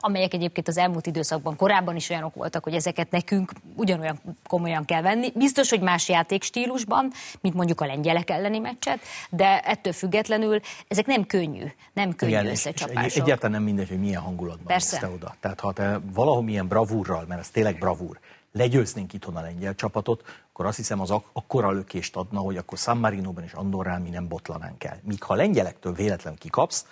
amelyek 0.05 0.33
egyébként 0.33 0.67
az 0.67 0.77
elmúlt 0.77 1.07
időszakban 1.07 1.55
korábban 1.55 1.95
is 1.95 2.09
olyanok 2.09 2.35
voltak, 2.35 2.63
hogy 2.63 2.73
ezeket 2.73 3.11
nekünk 3.11 3.51
ugyanolyan 3.75 4.19
komolyan 4.47 4.85
kell 4.85 5.01
venni. 5.01 5.31
Biztos, 5.35 5.69
hogy 5.69 5.81
más 5.81 6.09
játékstílusban, 6.09 7.11
mint 7.41 7.55
mondjuk 7.55 7.81
a 7.81 7.85
lengyelek 7.85 8.29
elleni 8.29 8.59
meccset, 8.59 8.99
de 9.29 9.59
ettől 9.59 9.93
függetlenül 9.93 10.59
ezek 10.87 11.05
nem 11.05 11.25
könnyű, 11.25 11.65
nem 11.93 12.15
könnyű 12.15 12.31
Igen, 12.31 12.45
összecsapások. 12.47 13.23
Egyáltalán 13.23 13.51
nem 13.51 13.63
mindegy, 13.63 13.89
hogy 13.89 13.99
milyen 13.99 14.21
hangulatban 14.21 14.65
Persze. 14.65 14.97
te 14.97 15.09
oda. 15.09 15.35
Tehát 15.39 15.59
ha 15.59 15.73
te 15.73 15.99
valahol 16.13 16.43
milyen 16.43 16.67
bravúrral, 16.67 17.25
mert 17.27 17.39
ez 17.39 17.49
tényleg 17.49 17.74
bravúr, 17.79 18.19
legyőznénk 18.51 19.13
itthon 19.13 19.35
a 19.35 19.41
lengyel 19.41 19.75
csapatot, 19.75 20.23
akkor 20.51 20.65
azt 20.65 20.77
hiszem 20.77 20.99
az 21.01 21.11
ak- 21.11 21.29
akkora 21.33 21.71
lökést 21.71 22.15
adna, 22.15 22.39
hogy 22.39 22.57
akkor 22.57 22.77
San 22.77 22.97
Marino-ban 22.97 23.43
és 23.43 23.53
Andorrán 23.53 24.01
mi 24.01 24.09
nem 24.09 24.27
botlanánk 24.27 24.83
el. 24.83 24.99
Míg 25.03 25.23
ha 25.23 25.33
lengyelektől 25.33 25.93
véletlenül 25.93 26.39
kikapsz, 26.39 26.85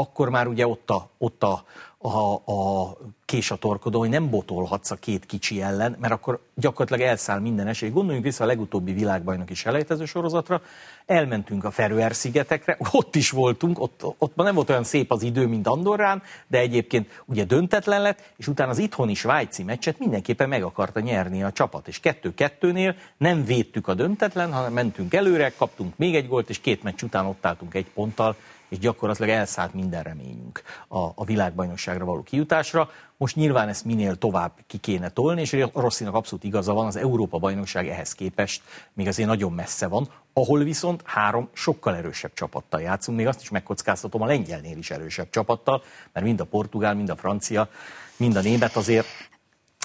akkor 0.00 0.28
már 0.28 0.46
ugye 0.46 0.66
ott 0.66 0.90
a, 0.90 1.08
ott 1.18 1.42
a, 1.42 1.64
a, 1.98 2.32
a 2.52 2.96
kés 3.24 3.50
a 3.50 3.56
torkodon, 3.56 4.00
hogy 4.00 4.10
nem 4.10 4.30
botolhatsz 4.30 4.90
a 4.90 4.94
két 4.94 5.26
kicsi 5.26 5.62
ellen, 5.62 5.96
mert 6.00 6.12
akkor 6.12 6.40
gyakorlatilag 6.54 7.08
elszáll 7.08 7.40
minden 7.40 7.66
esély. 7.66 7.90
Gondoljunk 7.90 8.24
vissza 8.24 8.44
a 8.44 8.46
legutóbbi 8.46 8.92
világbajnoki 8.92 9.54
selejtező 9.54 10.04
sorozatra, 10.04 10.60
elmentünk 11.06 11.64
a 11.64 11.70
Feröer-szigetekre, 11.70 12.76
ott 12.92 13.14
is 13.14 13.30
voltunk, 13.30 13.80
ott, 13.80 14.04
ott 14.18 14.34
nem 14.36 14.54
volt 14.54 14.70
olyan 14.70 14.84
szép 14.84 15.12
az 15.12 15.22
idő, 15.22 15.46
mint 15.46 15.66
Andorrán, 15.66 16.22
de 16.46 16.58
egyébként 16.58 17.22
ugye 17.24 17.44
döntetlen 17.44 18.02
lett, 18.02 18.32
és 18.36 18.48
utána 18.48 18.70
az 18.70 18.78
itthoni 18.78 19.14
svájci 19.14 19.62
meccset 19.62 19.98
mindenképpen 19.98 20.48
meg 20.48 20.62
akarta 20.62 21.00
nyerni 21.00 21.42
a 21.42 21.52
csapat, 21.52 21.88
és 21.88 22.00
kettő-kettőnél 22.00 22.94
nem 23.16 23.44
védtük 23.44 23.88
a 23.88 23.94
döntetlen, 23.94 24.52
hanem 24.52 24.72
mentünk 24.72 25.14
előre, 25.14 25.52
kaptunk 25.56 25.96
még 25.96 26.14
egy 26.14 26.28
gólt, 26.28 26.48
és 26.48 26.60
két 26.60 26.82
meccs 26.82 27.02
után 27.02 27.26
ott 27.26 27.46
álltunk 27.46 27.74
egy 27.74 27.90
ponttal, 27.94 28.36
és 28.68 28.78
gyakorlatilag 28.78 29.30
elszállt 29.30 29.74
minden 29.74 30.02
reményünk 30.02 30.62
a, 30.88 30.98
a 30.98 31.24
világbajnokságra 31.24 32.04
való 32.04 32.22
kijutásra. 32.22 32.90
Most 33.16 33.36
nyilván 33.36 33.68
ezt 33.68 33.84
minél 33.84 34.16
tovább 34.16 34.52
ki 34.66 34.78
kéne 34.78 35.08
tolni, 35.08 35.40
és 35.40 35.66
Rosszinak 35.74 36.14
abszolút 36.14 36.44
igaza 36.44 36.72
van, 36.72 36.86
az 36.86 36.96
Európa-bajnokság 36.96 37.88
ehhez 37.88 38.12
képest 38.12 38.62
még 38.92 39.06
azért 39.08 39.28
nagyon 39.28 39.52
messze 39.52 39.86
van, 39.86 40.08
ahol 40.32 40.62
viszont 40.62 41.02
három 41.04 41.48
sokkal 41.52 41.96
erősebb 41.96 42.32
csapattal 42.34 42.80
játszunk, 42.80 43.18
még 43.18 43.26
azt 43.26 43.40
is 43.40 43.48
megkockáztatom 43.50 44.22
a 44.22 44.26
lengyelnél 44.26 44.76
is 44.78 44.90
erősebb 44.90 45.30
csapattal, 45.30 45.82
mert 46.12 46.26
mind 46.26 46.40
a 46.40 46.44
portugál, 46.44 46.94
mind 46.94 47.08
a 47.10 47.16
francia, 47.16 47.68
mind 48.16 48.36
a 48.36 48.40
német 48.40 48.76
azért 48.76 49.06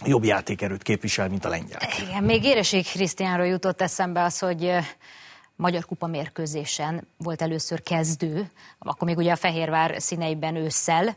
jobb 0.06 0.24
játékerőt 0.24 0.84
képvisel, 0.84 1.30
mint 1.30 1.46
a 1.46 1.50
lengyel. 1.50 1.80
Igen, 2.08 2.24
még 2.24 2.44
Éreség 2.44 2.86
Krisztiánról 2.86 3.46
jutott 3.46 3.82
eszembe 3.82 4.24
az, 4.24 4.40
hogy 4.40 4.72
Magyar 5.62 5.86
Kupa 5.86 6.08
mérkőzésen 6.08 7.08
volt 7.18 7.42
először 7.42 7.84
kezdő, 7.84 8.52
akkor 8.80 9.08
még 9.08 9.18
ugye 9.18 9.32
a 9.32 9.36
Fehérvár 9.36 9.96
színeiben 9.98 10.56
ősszel, 10.56 11.16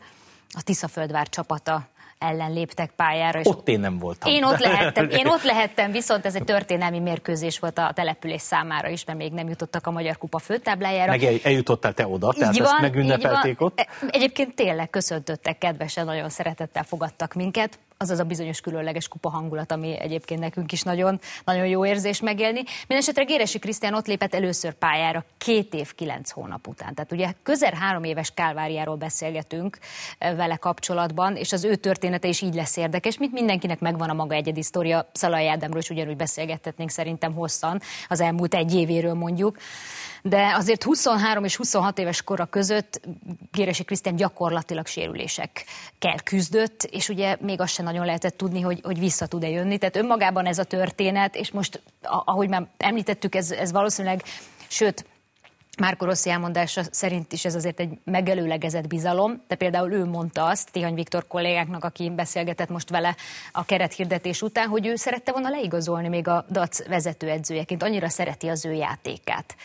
a 0.48 0.62
Tiszaföldvár 0.62 1.28
csapata 1.28 1.86
ellen 2.18 2.52
léptek 2.52 2.90
pályára. 2.96 3.40
És 3.40 3.46
ott 3.46 3.68
én 3.68 3.80
nem 3.80 3.98
voltam. 3.98 4.32
Én 4.32 4.44
ott 4.44 4.58
lehettem, 4.68 5.08
én 5.08 5.26
ott 5.26 5.42
lehettem, 5.42 5.90
viszont 5.90 6.26
ez 6.26 6.34
egy 6.34 6.44
történelmi 6.44 6.98
mérkőzés 6.98 7.58
volt 7.58 7.78
a 7.78 7.92
település 7.94 8.40
számára 8.40 8.88
is, 8.88 9.04
mert 9.04 9.18
még 9.18 9.32
nem 9.32 9.48
jutottak 9.48 9.86
a 9.86 9.90
Magyar 9.90 10.18
Kupa 10.18 10.38
főtáblájára. 10.38 11.10
Meg 11.10 11.40
eljutottál 11.42 11.94
te 11.94 12.06
oda, 12.06 12.32
tehát 12.32 12.54
így 12.54 12.60
van, 12.60 12.72
ezt 12.72 12.80
megünnepelték 12.80 13.60
ott? 13.60 13.78
E, 13.78 13.88
egyébként 14.10 14.54
tényleg 14.54 14.90
köszöntöttek 14.90 15.58
kedvesen, 15.58 16.04
nagyon 16.04 16.28
szeretettel 16.28 16.82
fogadtak 16.82 17.34
minket 17.34 17.78
az 17.96 18.10
az 18.10 18.18
a 18.18 18.24
bizonyos 18.24 18.60
különleges 18.60 19.08
kupa 19.08 19.28
hangulat, 19.28 19.72
ami 19.72 19.98
egyébként 19.98 20.40
nekünk 20.40 20.72
is 20.72 20.82
nagyon, 20.82 21.20
nagyon 21.44 21.66
jó 21.66 21.86
érzés 21.86 22.20
megélni. 22.20 22.62
Mindenesetre 22.78 23.24
Géresi 23.24 23.58
Krisztián 23.58 23.94
ott 23.94 24.06
lépett 24.06 24.34
először 24.34 24.72
pályára 24.72 25.24
két 25.38 25.74
év, 25.74 25.94
kilenc 25.94 26.30
hónap 26.30 26.66
után. 26.66 26.94
Tehát 26.94 27.12
ugye 27.12 27.32
közel 27.42 27.74
három 27.74 28.04
éves 28.04 28.30
kálváriáról 28.34 28.96
beszélgetünk 28.96 29.78
eh, 30.18 30.36
vele 30.36 30.56
kapcsolatban, 30.56 31.36
és 31.36 31.52
az 31.52 31.64
ő 31.64 31.74
története 31.74 32.28
is 32.28 32.40
így 32.40 32.54
lesz 32.54 32.76
érdekes, 32.76 33.18
mint 33.18 33.32
mindenkinek 33.32 33.80
megvan 33.80 34.10
a 34.10 34.14
maga 34.14 34.34
egyedi 34.34 34.62
sztoria. 34.62 35.08
Szalai 35.12 35.48
Ádámról 35.48 35.80
is 35.80 35.90
ugyanúgy 35.90 36.16
beszélgethetnénk 36.16 36.90
szerintem 36.90 37.32
hosszan, 37.32 37.80
az 38.08 38.20
elmúlt 38.20 38.54
egy 38.54 38.74
évéről 38.74 39.14
mondjuk 39.14 39.56
de 40.28 40.54
azért 40.54 40.82
23 40.82 41.44
és 41.44 41.56
26 41.56 41.98
éves 41.98 42.22
kora 42.22 42.44
között 42.44 43.00
Géresi 43.52 43.84
Krisztián 43.84 44.16
gyakorlatilag 44.16 44.86
sérülésekkel 44.86 46.20
küzdött, 46.24 46.82
és 46.82 47.08
ugye 47.08 47.36
még 47.40 47.60
azt 47.60 47.72
sem 47.72 47.84
nagyon 47.84 48.04
lehetett 48.04 48.36
tudni, 48.36 48.60
hogy, 48.60 48.80
hogy 48.82 48.98
vissza 48.98 49.26
tud-e 49.26 49.48
jönni. 49.48 49.78
Tehát 49.78 49.96
önmagában 49.96 50.46
ez 50.46 50.58
a 50.58 50.64
történet, 50.64 51.36
és 51.36 51.50
most, 51.50 51.82
ahogy 52.02 52.48
már 52.48 52.66
említettük, 52.76 53.34
ez, 53.34 53.50
ez 53.50 53.72
valószínűleg, 53.72 54.22
sőt, 54.68 55.06
Márko 55.78 56.04
Rossi 56.04 56.30
elmondása 56.30 56.82
szerint 56.90 57.32
is 57.32 57.44
ez 57.44 57.54
azért 57.54 57.80
egy 57.80 57.98
megelőlegezett 58.04 58.86
bizalom, 58.86 59.42
de 59.48 59.54
például 59.54 59.92
ő 59.92 60.04
mondta 60.04 60.46
azt, 60.46 60.72
Tihany 60.72 60.94
Viktor 60.94 61.26
kollégáknak, 61.26 61.84
aki 61.84 62.10
beszélgetett 62.10 62.68
most 62.68 62.90
vele 62.90 63.16
a 63.52 63.64
kerethirdetés 63.64 64.42
után, 64.42 64.68
hogy 64.68 64.86
ő 64.86 64.96
szerette 64.96 65.32
volna 65.32 65.48
leigazolni 65.48 66.08
még 66.08 66.28
a 66.28 66.44
DAC 66.50 66.86
vezetőedzőjeként, 66.86 67.82
annyira 67.82 68.08
szereti 68.08 68.48
az 68.48 68.64
ő 68.64 68.72
játékát. 68.72 69.56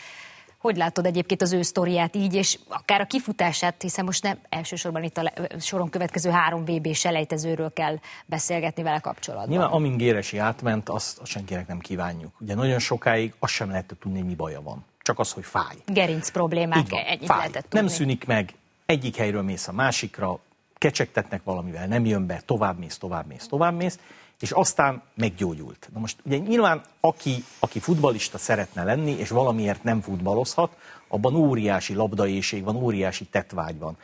Hogy 0.60 0.76
látod 0.76 1.06
egyébként 1.06 1.42
az 1.42 1.52
ő 1.52 1.62
sztoriát 1.62 2.16
így, 2.16 2.34
és 2.34 2.58
akár 2.68 3.00
a 3.00 3.06
kifutását, 3.06 3.82
hiszen 3.82 4.04
most 4.04 4.22
nem 4.22 4.38
elsősorban 4.48 5.02
itt 5.02 5.16
a 5.16 5.32
soron 5.60 5.90
következő 5.90 6.30
három 6.30 6.64
VB 6.64 6.94
selejtezőről 6.94 7.72
kell 7.72 7.98
beszélgetni 8.26 8.82
vele 8.82 8.98
kapcsolatban. 8.98 9.48
Nyilván 9.48 9.70
amin 9.70 9.96
Géresi 9.96 10.38
átment, 10.38 10.88
azt, 10.88 11.18
azt 11.18 11.30
senkinek 11.30 11.66
nem 11.66 11.78
kívánjuk. 11.78 12.32
Ugye 12.40 12.54
nagyon 12.54 12.78
sokáig 12.78 13.34
azt 13.38 13.52
sem 13.52 13.68
lehetett 13.68 14.00
tudni, 14.00 14.18
hogy 14.18 14.28
mi 14.28 14.34
baja 14.34 14.62
van. 14.62 14.84
Csak 15.02 15.18
az, 15.18 15.32
hogy 15.32 15.44
fáj. 15.44 15.76
Gerinc 15.86 16.30
problémák, 16.30 16.88
van, 16.88 17.00
ennyit 17.00 17.26
fáj. 17.26 17.36
lehetett 17.36 17.62
tudni. 17.62 17.78
Nem 17.78 17.88
szűnik 17.88 18.26
meg, 18.26 18.54
egyik 18.86 19.16
helyről 19.16 19.42
mész 19.42 19.68
a 19.68 19.72
másikra, 19.72 20.38
kecsegtetnek 20.74 21.42
valamivel, 21.44 21.86
nem 21.86 22.04
jön 22.06 22.26
be, 22.26 22.42
tovább 22.44 22.78
mész, 22.78 22.98
tovább 22.98 23.26
mész, 23.26 23.46
tovább 23.46 23.74
mész, 23.74 23.98
és 24.40 24.50
aztán 24.50 25.02
meggyógyult. 25.14 25.88
Na 25.94 26.00
most 26.00 26.16
ugye 26.24 26.36
nyilván 26.36 26.80
aki, 27.00 27.44
aki 27.58 27.78
futbalista 27.78 28.38
szeretne 28.38 28.84
lenni, 28.84 29.10
és 29.10 29.28
valamiért 29.28 29.82
nem 29.82 30.00
futballozhat, 30.00 30.76
abban 31.08 31.34
óriási 31.34 31.94
labdaéség 31.94 32.64
van, 32.64 32.76
óriási 32.76 33.24
tetvágy 33.24 33.78
van. 33.78 33.96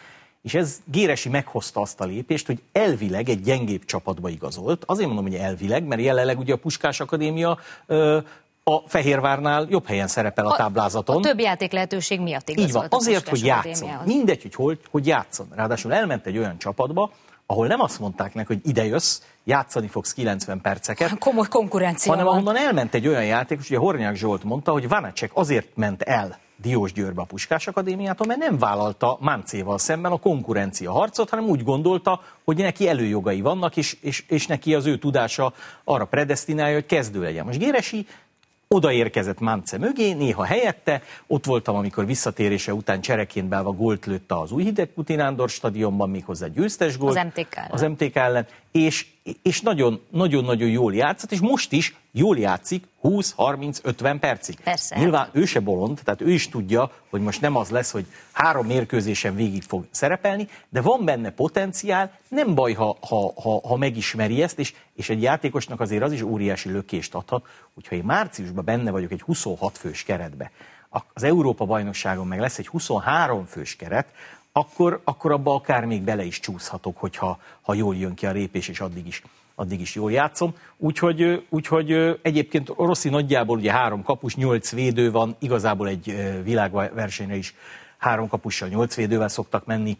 És 0.42 0.54
ez 0.54 0.78
Géresi 0.84 1.28
meghozta 1.28 1.80
azt 1.80 2.00
a 2.00 2.04
lépést, 2.04 2.46
hogy 2.46 2.62
elvileg 2.72 3.28
egy 3.28 3.40
gyengébb 3.40 3.84
csapatba 3.84 4.28
igazolt. 4.28 4.82
Azért 4.86 5.06
mondom, 5.06 5.24
hogy 5.24 5.34
elvileg, 5.34 5.84
mert 5.84 6.00
jelenleg 6.00 6.38
ugye 6.38 6.52
a 6.52 6.56
Puskás 6.56 7.00
Akadémia 7.00 7.58
ö, 7.86 8.18
a 8.64 8.82
Fehérvárnál 8.86 9.66
jobb 9.70 9.86
helyen 9.86 10.06
szerepel 10.08 10.46
a 10.46 10.56
táblázaton. 10.56 11.16
A, 11.16 11.18
a 11.18 11.22
több 11.22 11.38
játék 11.38 11.72
lehetőség 11.72 12.20
miatt 12.20 12.48
igazolt. 12.48 12.68
Így 12.68 12.90
van, 12.90 13.00
azért, 13.00 13.28
hogy 13.28 13.44
játszon. 13.44 13.90
Mindegy, 14.04 14.42
hogy, 14.42 14.54
hogy, 14.54 14.80
hogy 14.90 15.06
játszon. 15.06 15.48
Ráadásul 15.54 15.92
elment 15.92 16.26
egy 16.26 16.38
olyan 16.38 16.58
csapatba, 16.58 17.10
ahol 17.46 17.66
nem 17.66 17.80
azt 17.80 17.98
mondták 17.98 18.34
neki, 18.34 18.46
hogy 18.46 18.60
ide 18.68 18.84
jössz, 18.84 19.20
játszani 19.44 19.86
fogsz 19.86 20.12
90 20.12 20.60
perceket. 20.60 21.18
Komoly 21.18 21.46
konkurencia 21.48 22.10
Hanem 22.10 22.26
van. 22.26 22.34
ahonnan 22.34 22.56
elment 22.56 22.94
egy 22.94 23.08
olyan 23.08 23.24
játékos, 23.24 23.70
ugye 23.70 23.78
Hornyák 23.78 24.16
Zsolt 24.16 24.44
mondta, 24.44 24.72
hogy 24.72 24.88
Vanacek 24.88 25.30
azért 25.34 25.76
ment 25.76 26.02
el 26.02 26.38
Diós 26.62 26.92
Győrbe 26.92 27.20
a 27.20 27.24
Puskás 27.24 27.66
Akadémiától, 27.66 28.26
mert 28.26 28.40
nem 28.40 28.58
vállalta 28.58 29.18
Máncéval 29.20 29.78
szemben 29.78 30.12
a 30.12 30.16
konkurencia 30.16 30.92
harcot, 30.92 31.30
hanem 31.30 31.44
úgy 31.44 31.62
gondolta, 31.62 32.20
hogy 32.44 32.56
neki 32.56 32.88
előjogai 32.88 33.40
vannak, 33.40 33.76
és, 33.76 33.96
és, 34.00 34.24
és 34.28 34.46
neki 34.46 34.74
az 34.74 34.86
ő 34.86 34.98
tudása 34.98 35.52
arra 35.84 36.04
predestinálja, 36.04 36.74
hogy 36.74 36.86
kezdő 36.86 37.22
legyen. 37.22 37.44
Most 37.44 37.58
Géresi 37.58 38.06
odaérkezett 38.68 39.40
Mance 39.40 39.78
mögé, 39.78 40.12
néha 40.12 40.44
helyette, 40.44 41.02
ott 41.26 41.44
voltam, 41.44 41.76
amikor 41.76 42.06
visszatérése 42.06 42.74
után 42.74 43.00
csereként 43.00 43.48
belva 43.48 43.72
gólt 43.72 44.06
lőtte 44.06 44.38
az 44.38 44.52
új 44.52 44.62
hideg 44.62 44.86
Putinándor 44.86 45.48
stadionban, 45.48 46.10
méghozzá 46.10 46.46
győztes 46.46 46.98
gólt. 46.98 47.16
Az 47.16 47.24
MTK 47.24 47.56
ellen. 47.56 47.70
Az 47.70 47.82
MTK 47.82 48.16
ellen, 48.16 48.46
és, 48.76 49.06
és 49.42 49.60
nagyon-nagyon 50.10 50.68
jól 50.68 50.94
játszott, 50.94 51.32
és 51.32 51.40
most 51.40 51.72
is 51.72 51.96
jól 52.12 52.38
játszik 52.38 52.84
20-30-50 53.02 54.16
percig. 54.20 54.60
Persze. 54.60 54.98
Nyilván 54.98 55.28
ő 55.32 55.44
se 55.44 55.60
bolond, 55.60 56.00
tehát 56.04 56.20
ő 56.20 56.30
is 56.30 56.48
tudja, 56.48 56.90
hogy 57.10 57.20
most 57.20 57.40
nem 57.40 57.56
az 57.56 57.70
lesz, 57.70 57.90
hogy 57.90 58.06
három 58.32 58.66
mérkőzésen 58.66 59.34
végig 59.34 59.62
fog 59.62 59.86
szerepelni, 59.90 60.48
de 60.68 60.80
van 60.80 61.04
benne 61.04 61.30
potenciál, 61.30 62.18
nem 62.28 62.54
baj, 62.54 62.72
ha, 62.72 62.96
ha, 63.00 63.32
ha, 63.42 63.60
ha 63.68 63.76
megismeri 63.76 64.42
ezt, 64.42 64.58
és, 64.58 64.74
és 64.94 65.08
egy 65.08 65.22
játékosnak 65.22 65.80
azért 65.80 66.02
az 66.02 66.12
is 66.12 66.22
óriási 66.22 66.70
lökést 66.70 67.14
adhat, 67.14 67.46
hogyha 67.74 67.94
én 67.94 68.04
márciusban 68.04 68.64
benne 68.64 68.90
vagyok 68.90 69.12
egy 69.12 69.22
26 69.22 69.78
fős 69.78 70.02
keretbe, 70.02 70.50
az 71.12 71.22
Európa-bajnokságon 71.22 72.26
meg 72.26 72.40
lesz 72.40 72.58
egy 72.58 72.66
23 72.66 73.44
fős 73.44 73.76
keret, 73.76 74.06
akkor, 74.56 75.00
akkor 75.04 75.32
abba 75.32 75.54
akár 75.54 75.84
még 75.84 76.02
bele 76.02 76.24
is 76.24 76.40
csúszhatok, 76.40 76.96
hogyha 76.98 77.40
ha 77.62 77.74
jól 77.74 77.96
jön 77.96 78.14
ki 78.14 78.26
a 78.26 78.30
lépés, 78.30 78.68
és 78.68 78.80
addig 78.80 79.06
is, 79.06 79.22
addig 79.54 79.80
is 79.80 79.94
jól 79.94 80.12
játszom. 80.12 80.54
Úgyhogy, 80.76 81.46
úgyhogy 81.48 82.18
egyébként 82.22 82.68
Rossi 82.68 83.08
nagyjából 83.08 83.58
ugye 83.58 83.72
három 83.72 84.02
kapus, 84.02 84.34
nyolc 84.36 84.70
védő 84.70 85.10
van, 85.10 85.36
igazából 85.38 85.88
egy 85.88 86.16
világversenyre 86.42 87.36
is 87.36 87.54
három 87.98 88.28
kapussal, 88.28 88.68
nyolc 88.68 88.94
védővel 88.94 89.28
szoktak 89.28 89.66
menni 89.66 89.98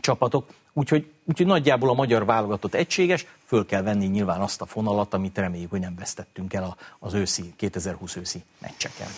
csapatok. 0.00 0.48
Úgyhogy, 0.72 1.10
úgyhogy 1.24 1.46
nagyjából 1.46 1.88
a 1.88 1.94
magyar 1.94 2.24
válogatott 2.24 2.74
egységes, 2.74 3.26
föl 3.44 3.66
kell 3.66 3.82
venni 3.82 4.06
nyilván 4.06 4.40
azt 4.40 4.60
a 4.60 4.66
fonalat, 4.66 5.14
amit 5.14 5.38
reméljük, 5.38 5.70
hogy 5.70 5.80
nem 5.80 5.94
vesztettünk 5.98 6.52
el 6.52 6.76
az 6.98 7.14
őszi, 7.14 7.52
2020 7.56 8.16
őszi 8.16 8.42
meccseken. 8.58 9.08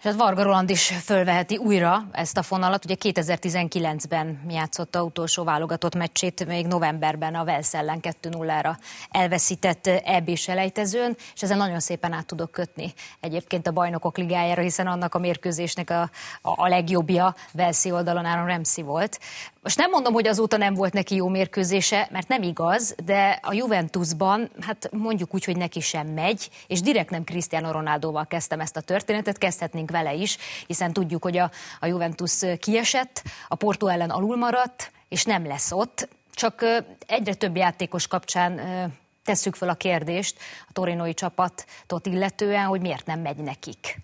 És 0.00 0.06
hát 0.06 0.14
Varga 0.14 0.42
Roland 0.42 0.70
is 0.70 0.86
fölveheti 0.86 1.56
újra 1.56 2.04
ezt 2.12 2.36
a 2.36 2.42
fonalat. 2.42 2.84
Ugye 2.84 2.94
2019-ben 3.00 4.40
játszotta 4.48 5.02
utolsó 5.02 5.44
válogatott 5.44 5.94
meccsét, 5.94 6.46
még 6.46 6.66
novemberben 6.66 7.34
a 7.34 7.44
Velsz 7.44 7.74
ellen 7.74 7.98
2-0-ra 8.02 8.76
elveszített 9.10 9.86
eb 9.86 10.36
selejtezőn, 10.36 11.16
és 11.34 11.42
ezzel 11.42 11.56
nagyon 11.56 11.80
szépen 11.80 12.12
át 12.12 12.26
tudok 12.26 12.50
kötni 12.50 12.92
egyébként 13.20 13.66
a 13.66 13.72
bajnokok 13.72 14.18
ligájára, 14.18 14.62
hiszen 14.62 14.86
annak 14.86 15.14
a 15.14 15.18
mérkőzésnek 15.18 15.90
a, 15.90 16.00
a, 16.00 16.10
a 16.42 16.68
legjobbja 16.68 17.34
Velszi 17.52 17.90
oldalon 17.90 18.24
Áron 18.24 18.46
Remszi 18.46 18.82
volt. 18.82 19.18
Most 19.62 19.76
nem 19.76 19.90
mondom, 19.90 20.12
hogy 20.12 20.26
azóta 20.26 20.56
nem 20.56 20.74
volt 20.74 20.92
neki 20.92 21.14
jó 21.14 21.28
mérkőzése, 21.28 22.08
mert 22.10 22.28
nem 22.28 22.42
igaz, 22.42 22.94
de 23.04 23.38
a 23.42 23.52
Juventusban, 23.52 24.50
hát 24.60 24.88
mondjuk 24.92 25.34
úgy, 25.34 25.44
hogy 25.44 25.56
neki 25.56 25.80
sem 25.80 26.06
megy, 26.06 26.50
és 26.66 26.80
direkt 26.80 27.10
nem 27.10 27.24
Cristiano 27.24 27.70
Ronaldoval 27.70 28.26
kezdtem 28.26 28.60
ezt 28.60 28.76
a 28.76 28.80
történetet, 28.80 29.38
kezdhetnénk 29.38 29.90
vele 29.90 30.14
is, 30.14 30.38
hiszen 30.66 30.92
tudjuk, 30.92 31.22
hogy 31.22 31.36
a, 31.36 31.50
a 31.80 31.86
Juventus 31.86 32.40
kiesett, 32.58 33.22
a 33.48 33.54
Porto 33.54 33.86
ellen 33.86 34.10
alul 34.10 34.36
maradt, 34.36 34.92
és 35.08 35.24
nem 35.24 35.46
lesz 35.46 35.72
ott, 35.72 36.08
csak 36.34 36.64
egyre 37.06 37.34
több 37.34 37.56
játékos 37.56 38.06
kapcsán 38.06 38.60
tesszük 39.24 39.54
fel 39.54 39.68
a 39.68 39.74
kérdést 39.74 40.38
a 40.68 40.72
torinoi 40.72 41.14
csapatot 41.14 42.06
illetően, 42.06 42.64
hogy 42.64 42.80
miért 42.80 43.06
nem 43.06 43.20
megy 43.20 43.36
nekik 43.36 43.98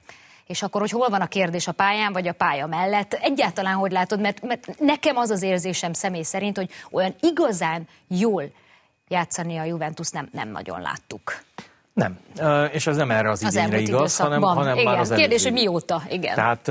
és 0.47 0.63
akkor, 0.63 0.81
hogy 0.81 0.91
hol 0.91 1.09
van 1.09 1.21
a 1.21 1.27
kérdés 1.27 1.67
a 1.67 1.73
pályán, 1.73 2.13
vagy 2.13 2.29
a 2.29 2.33
pálya 2.33 2.67
mellett, 2.67 3.13
egyáltalán 3.13 3.75
hogy 3.75 3.93
látod, 3.93 4.21
mert, 4.21 4.43
mert 4.43 4.79
nekem 4.79 5.17
az 5.17 5.31
az 5.31 5.43
érzésem 5.43 5.93
személy 5.93 6.23
szerint, 6.23 6.57
hogy 6.57 6.71
olyan 6.91 7.15
igazán 7.21 7.89
jól 8.09 8.51
játszani 9.09 9.57
a 9.57 9.65
Juventus 9.65 10.11
nem, 10.11 10.29
nem 10.33 10.49
nagyon 10.49 10.81
láttuk. 10.81 11.43
Nem, 11.93 12.19
és 12.73 12.87
ez 12.87 12.97
nem 12.97 13.11
erre 13.11 13.31
az, 13.31 13.43
az 13.43 13.55
igényre 13.55 13.79
igaz, 13.79 14.17
hanem, 14.17 14.43
hanem 14.43 14.73
igen. 14.73 14.85
már 14.85 14.99
az 14.99 15.09
Kérdés, 15.09 15.43
hogy 15.43 15.53
mióta, 15.53 16.03
igen. 16.09 16.35
Tehát 16.35 16.69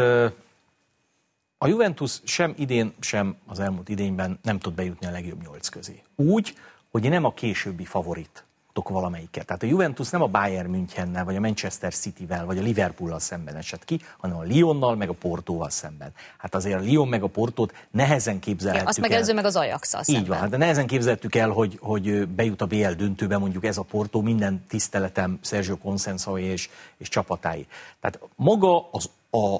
a 1.57 1.67
Juventus 1.67 2.21
sem 2.23 2.53
idén, 2.57 2.93
sem 2.99 3.37
az 3.47 3.59
elmúlt 3.59 3.89
idényben 3.89 4.39
nem 4.43 4.59
tud 4.59 4.73
bejutni 4.73 5.07
a 5.07 5.11
legjobb 5.11 5.41
nyolc 5.43 5.67
közé. 5.67 6.01
Úgy, 6.15 6.53
hogy 6.91 7.09
nem 7.09 7.23
a 7.23 7.33
későbbi 7.33 7.85
favorit 7.85 8.44
valamelyiket. 8.83 9.45
Tehát 9.45 9.63
a 9.63 9.65
Juventus 9.65 10.09
nem 10.09 10.21
a 10.21 10.27
Bayern 10.27 10.69
Münchennel, 10.69 11.25
vagy 11.25 11.35
a 11.35 11.39
Manchester 11.39 11.93
Cityvel, 11.93 12.45
vagy 12.45 12.57
a 12.57 12.61
Liverpoollal 12.61 13.19
szemben 13.19 13.55
esett 13.55 13.85
ki, 13.85 13.99
hanem 14.17 14.37
a 14.37 14.43
Lyonnal, 14.47 14.95
meg 14.95 15.09
a 15.09 15.13
Portóval 15.13 15.69
szemben. 15.69 16.11
Hát 16.37 16.55
azért 16.55 16.79
a 16.79 16.83
Lyon 16.83 17.07
meg 17.07 17.23
a 17.23 17.27
Portót 17.27 17.73
nehezen 17.91 18.39
képzelhetjük 18.39 18.87
Azt 18.87 18.99
megelőző 18.99 19.33
meg 19.33 19.45
az 19.45 19.55
ajax 19.55 19.89
szemben. 19.89 20.21
Így 20.21 20.27
van, 20.27 20.37
hát 20.37 20.49
de 20.49 20.57
nehezen 20.57 20.87
képzelhetük 20.87 21.35
el, 21.35 21.49
hogy, 21.49 21.77
hogy 21.81 22.27
bejut 22.27 22.61
a 22.61 22.65
BL 22.65 22.91
döntőbe 22.91 23.37
mondjuk 23.37 23.65
ez 23.65 23.77
a 23.77 23.81
Portó, 23.83 24.21
minden 24.21 24.65
tiszteletem 24.67 25.39
Sergio 25.41 25.77
Consenszai 25.77 26.43
és, 26.43 26.69
és 26.97 27.09
csapatái. 27.09 27.67
Tehát 27.99 28.19
maga 28.35 28.89
az 28.91 29.09
a 29.31 29.57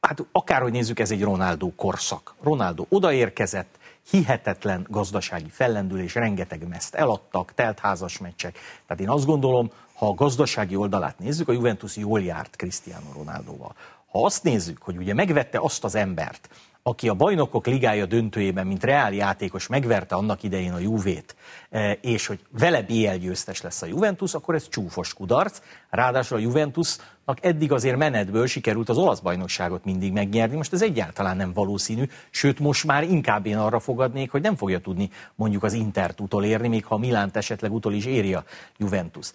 hát 0.00 0.24
akárhogy 0.32 0.72
nézzük, 0.72 0.98
ez 0.98 1.10
egy 1.10 1.22
Ronaldo 1.22 1.70
korszak. 1.76 2.34
Ronaldo 2.42 2.84
odaérkezett, 2.88 3.77
hihetetlen 4.10 4.86
gazdasági 4.90 5.48
fellendülés, 5.50 6.14
rengeteg 6.14 6.68
meszt 6.68 6.94
eladtak, 6.94 7.54
teltházas 7.54 8.18
meccsek. 8.18 8.58
Tehát 8.86 9.02
én 9.02 9.10
azt 9.10 9.26
gondolom, 9.26 9.70
ha 9.94 10.08
a 10.08 10.14
gazdasági 10.14 10.76
oldalát 10.76 11.18
nézzük, 11.18 11.48
a 11.48 11.52
Juventus 11.52 11.96
jól 11.96 12.22
járt 12.22 12.56
Cristiano 12.56 13.12
Ronaldoval. 13.12 13.74
Ha 14.10 14.24
azt 14.24 14.42
nézzük, 14.42 14.82
hogy 14.82 14.96
ugye 14.96 15.14
megvette 15.14 15.58
azt 15.58 15.84
az 15.84 15.94
embert, 15.94 16.48
aki 16.82 17.08
a 17.08 17.14
bajnokok 17.14 17.66
ligája 17.66 18.06
döntőjében, 18.06 18.66
mint 18.66 18.84
reál 18.84 19.12
játékos 19.12 19.66
megverte 19.66 20.14
annak 20.14 20.42
idején 20.42 20.72
a 20.72 20.78
Juvét, 20.78 21.36
e, 21.70 21.92
és 21.92 22.26
hogy 22.26 22.40
vele 22.50 22.82
BL 22.82 23.14
győztes 23.14 23.62
lesz 23.62 23.82
a 23.82 23.86
Juventus, 23.86 24.34
akkor 24.34 24.54
ez 24.54 24.68
csúfos 24.68 25.14
kudarc. 25.14 25.60
Ráadásul 25.90 26.36
a 26.36 26.40
Juventusnak 26.40 27.17
eddig 27.40 27.72
azért 27.72 27.96
menetből 27.96 28.46
sikerült 28.46 28.88
az 28.88 28.96
olasz 28.96 29.18
bajnokságot 29.18 29.84
mindig 29.84 30.12
megnyerni, 30.12 30.56
most 30.56 30.72
ez 30.72 30.82
egyáltalán 30.82 31.36
nem 31.36 31.52
valószínű, 31.52 32.04
sőt 32.30 32.58
most 32.58 32.84
már 32.84 33.02
inkább 33.02 33.46
én 33.46 33.56
arra 33.56 33.80
fogadnék, 33.80 34.30
hogy 34.30 34.42
nem 34.42 34.56
fogja 34.56 34.80
tudni 34.80 35.10
mondjuk 35.34 35.62
az 35.62 35.72
Intert 35.72 36.20
utolérni, 36.20 36.68
még 36.68 36.84
ha 36.84 36.98
Milánt 36.98 37.36
esetleg 37.36 37.72
utol 37.72 37.92
is 37.92 38.04
éri 38.04 38.34
a 38.34 38.44
Juventus. 38.76 39.30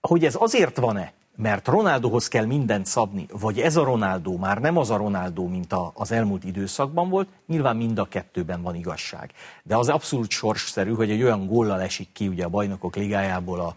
Hogy 0.00 0.24
ez 0.24 0.36
azért 0.38 0.76
van-e, 0.76 1.12
mert 1.36 1.68
Ronaldohoz 1.68 2.28
kell 2.28 2.44
mindent 2.44 2.86
szabni, 2.86 3.26
vagy 3.40 3.60
ez 3.60 3.76
a 3.76 3.84
Ronaldo 3.84 4.36
már 4.36 4.58
nem 4.58 4.76
az 4.76 4.90
a 4.90 4.96
Ronaldo, 4.96 5.46
mint 5.46 5.72
a, 5.72 5.92
az 5.94 6.12
elmúlt 6.12 6.44
időszakban 6.44 7.08
volt, 7.08 7.28
nyilván 7.46 7.76
mind 7.76 7.98
a 7.98 8.04
kettőben 8.04 8.62
van 8.62 8.74
igazság. 8.74 9.32
De 9.62 9.76
az 9.76 9.88
abszolút 9.88 10.30
sorsszerű, 10.30 10.92
hogy 10.92 11.10
egy 11.10 11.22
olyan 11.22 11.46
góllal 11.46 11.80
esik 11.80 12.08
ki 12.12 12.28
ugye 12.28 12.44
a 12.44 12.48
bajnokok 12.48 12.96
ligájából 12.96 13.60
a, 13.60 13.74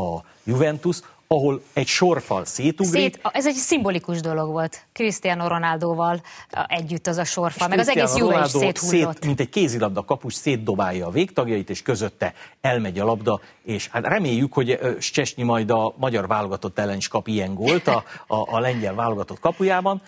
a 0.00 0.24
Juventus, 0.44 1.00
ahol 1.32 1.62
egy 1.72 1.86
sorfal 1.86 2.44
szétugrik. 2.44 3.14
Szét, 3.14 3.20
ez 3.32 3.46
egy 3.46 3.54
szimbolikus 3.54 4.20
dolog 4.20 4.50
volt 4.50 4.86
Cristiano 4.92 5.48
Ronaldoval 5.48 6.22
együtt 6.66 7.06
az 7.06 7.16
a 7.16 7.24
sorfal, 7.24 7.68
meg 7.68 7.78
az 7.78 7.88
egész 7.88 8.16
Juve 8.16 8.42
is 8.44 8.50
széthullott. 8.50 9.12
Szét, 9.14 9.24
mint 9.24 9.40
egy 9.40 9.48
kézilabda 9.48 10.04
kapus 10.04 10.34
szétdobálja 10.34 11.06
a 11.06 11.10
végtagjait, 11.10 11.70
és 11.70 11.82
közötte 11.82 12.34
elmegy 12.60 12.98
a 12.98 13.04
labda, 13.04 13.40
és 13.64 13.88
hát 13.88 14.06
reméljük, 14.06 14.52
hogy 14.52 14.78
Csesnyi 14.98 15.42
majd 15.42 15.70
a 15.70 15.94
magyar 15.96 16.26
válogatott 16.26 16.78
ellen 16.78 16.96
is 16.96 17.08
kap 17.08 17.28
ilyen 17.28 17.54
gólt 17.54 17.86
a, 17.88 18.04
a, 18.26 18.54
a 18.56 18.60
lengyel 18.60 18.94
válogatott 18.94 19.40
kapujában. 19.40 20.02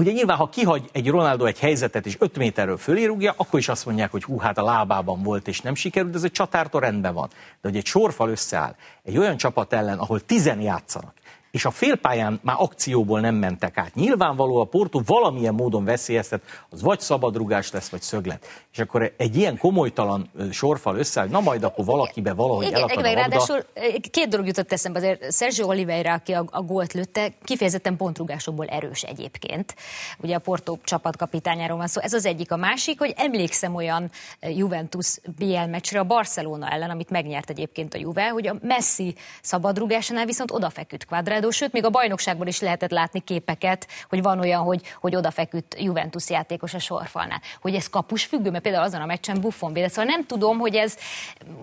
Ugye 0.00 0.12
nyilván, 0.12 0.36
ha 0.36 0.48
kihagy 0.48 0.88
egy 0.92 1.08
Ronaldo 1.08 1.44
egy 1.44 1.58
helyzetet, 1.58 2.06
és 2.06 2.16
5 2.18 2.36
méterről 2.36 2.76
fölérúgja, 2.76 3.34
akkor 3.36 3.58
is 3.58 3.68
azt 3.68 3.86
mondják, 3.86 4.10
hogy 4.10 4.24
hú, 4.24 4.38
hát 4.38 4.58
a 4.58 4.62
lábában 4.62 5.22
volt, 5.22 5.48
és 5.48 5.60
nem 5.60 5.74
sikerült, 5.74 6.12
de 6.12 6.18
ez 6.18 6.24
egy 6.24 6.32
csatártól 6.32 6.80
rendben 6.80 7.14
van. 7.14 7.28
De 7.28 7.68
hogy 7.68 7.76
egy 7.76 7.86
sorfal 7.86 8.30
összeáll 8.30 8.76
egy 9.02 9.18
olyan 9.18 9.36
csapat 9.36 9.72
ellen, 9.72 9.98
ahol 9.98 10.20
tizen 10.20 10.60
játszanak, 10.60 11.14
és 11.50 11.64
a 11.64 11.70
félpályán 11.70 12.40
már 12.42 12.56
akcióból 12.58 13.20
nem 13.20 13.34
mentek 13.34 13.78
át. 13.78 13.94
Nyilvánvaló 13.94 14.60
a 14.60 14.64
Porto 14.64 15.00
valamilyen 15.06 15.54
módon 15.54 15.84
veszélyeztet, 15.84 16.42
az 16.70 16.82
vagy 16.82 17.00
szabadrugás 17.00 17.70
lesz, 17.70 17.88
vagy 17.88 18.02
szöglet. 18.02 18.46
És 18.72 18.78
akkor 18.78 19.14
egy 19.16 19.36
ilyen 19.36 19.58
komolytalan 19.58 20.30
sorfal 20.50 20.96
összeáll, 20.96 21.28
na 21.28 21.40
majd 21.40 21.62
akkor 21.62 21.84
valakibe 21.84 22.32
valahogy 22.32 22.66
igen, 22.66 22.76
elakad 22.76 22.98
igen, 22.98 23.16
a 23.16 23.20
labda. 23.20 23.28
Ráadásul 23.28 23.64
két 24.10 24.28
dolog 24.28 24.46
jutott 24.46 24.72
eszembe, 24.72 24.98
azért 24.98 25.32
Sergio 25.32 25.66
Oliveira, 25.66 26.12
aki 26.12 26.32
a, 26.32 26.44
a 26.50 26.62
gólt 26.62 26.92
lőtte, 26.92 27.32
kifejezetten 27.44 27.96
pontrugásokból 27.96 28.66
erős 28.66 29.02
egyébként. 29.02 29.74
Ugye 30.18 30.34
a 30.34 30.38
Porto 30.38 30.76
csapatkapitányáról 30.84 31.76
van 31.76 31.86
szó. 31.86 32.00
Ez 32.00 32.12
az 32.12 32.26
egyik. 32.26 32.52
A 32.52 32.56
másik, 32.56 32.98
hogy 32.98 33.14
emlékszem 33.16 33.74
olyan 33.74 34.10
Juventus 34.40 35.18
BL 35.36 35.66
meccsre 35.70 35.98
a 35.98 36.04
Barcelona 36.04 36.68
ellen, 36.68 36.90
amit 36.90 37.10
megnyert 37.10 37.50
egyébként 37.50 37.94
a 37.94 37.98
Juve, 37.98 38.28
hogy 38.28 38.46
a 38.46 38.56
Messi 38.62 39.14
szabadrugásánál 39.42 40.26
viszont 40.26 40.50
odafeküdt 40.50 41.04
Quadrado 41.04 41.45
Ronaldo, 41.46 41.50
sőt, 41.50 41.72
még 41.72 41.84
a 41.84 41.90
bajnokságban 41.90 42.46
is 42.46 42.60
lehetett 42.60 42.90
látni 42.90 43.20
képeket, 43.20 43.86
hogy 44.08 44.22
van 44.22 44.38
olyan, 44.38 44.62
hogy, 44.62 44.82
hogy 45.00 45.16
odafeküdt 45.16 45.76
Juventus 45.78 46.30
játékos 46.30 46.74
a 46.74 46.78
sorfalnál. 46.78 47.40
Hogy 47.60 47.74
ez 47.74 47.88
kapus 47.88 48.24
függő, 48.24 48.50
mert 48.50 48.62
például 48.62 48.84
azon 48.84 49.00
a 49.00 49.06
meccsen 49.06 49.40
Buffon 49.40 49.72
védett. 49.72 49.90
Szóval 49.90 50.04
nem 50.04 50.26
tudom, 50.26 50.58
hogy 50.58 50.74
ez 50.74 50.96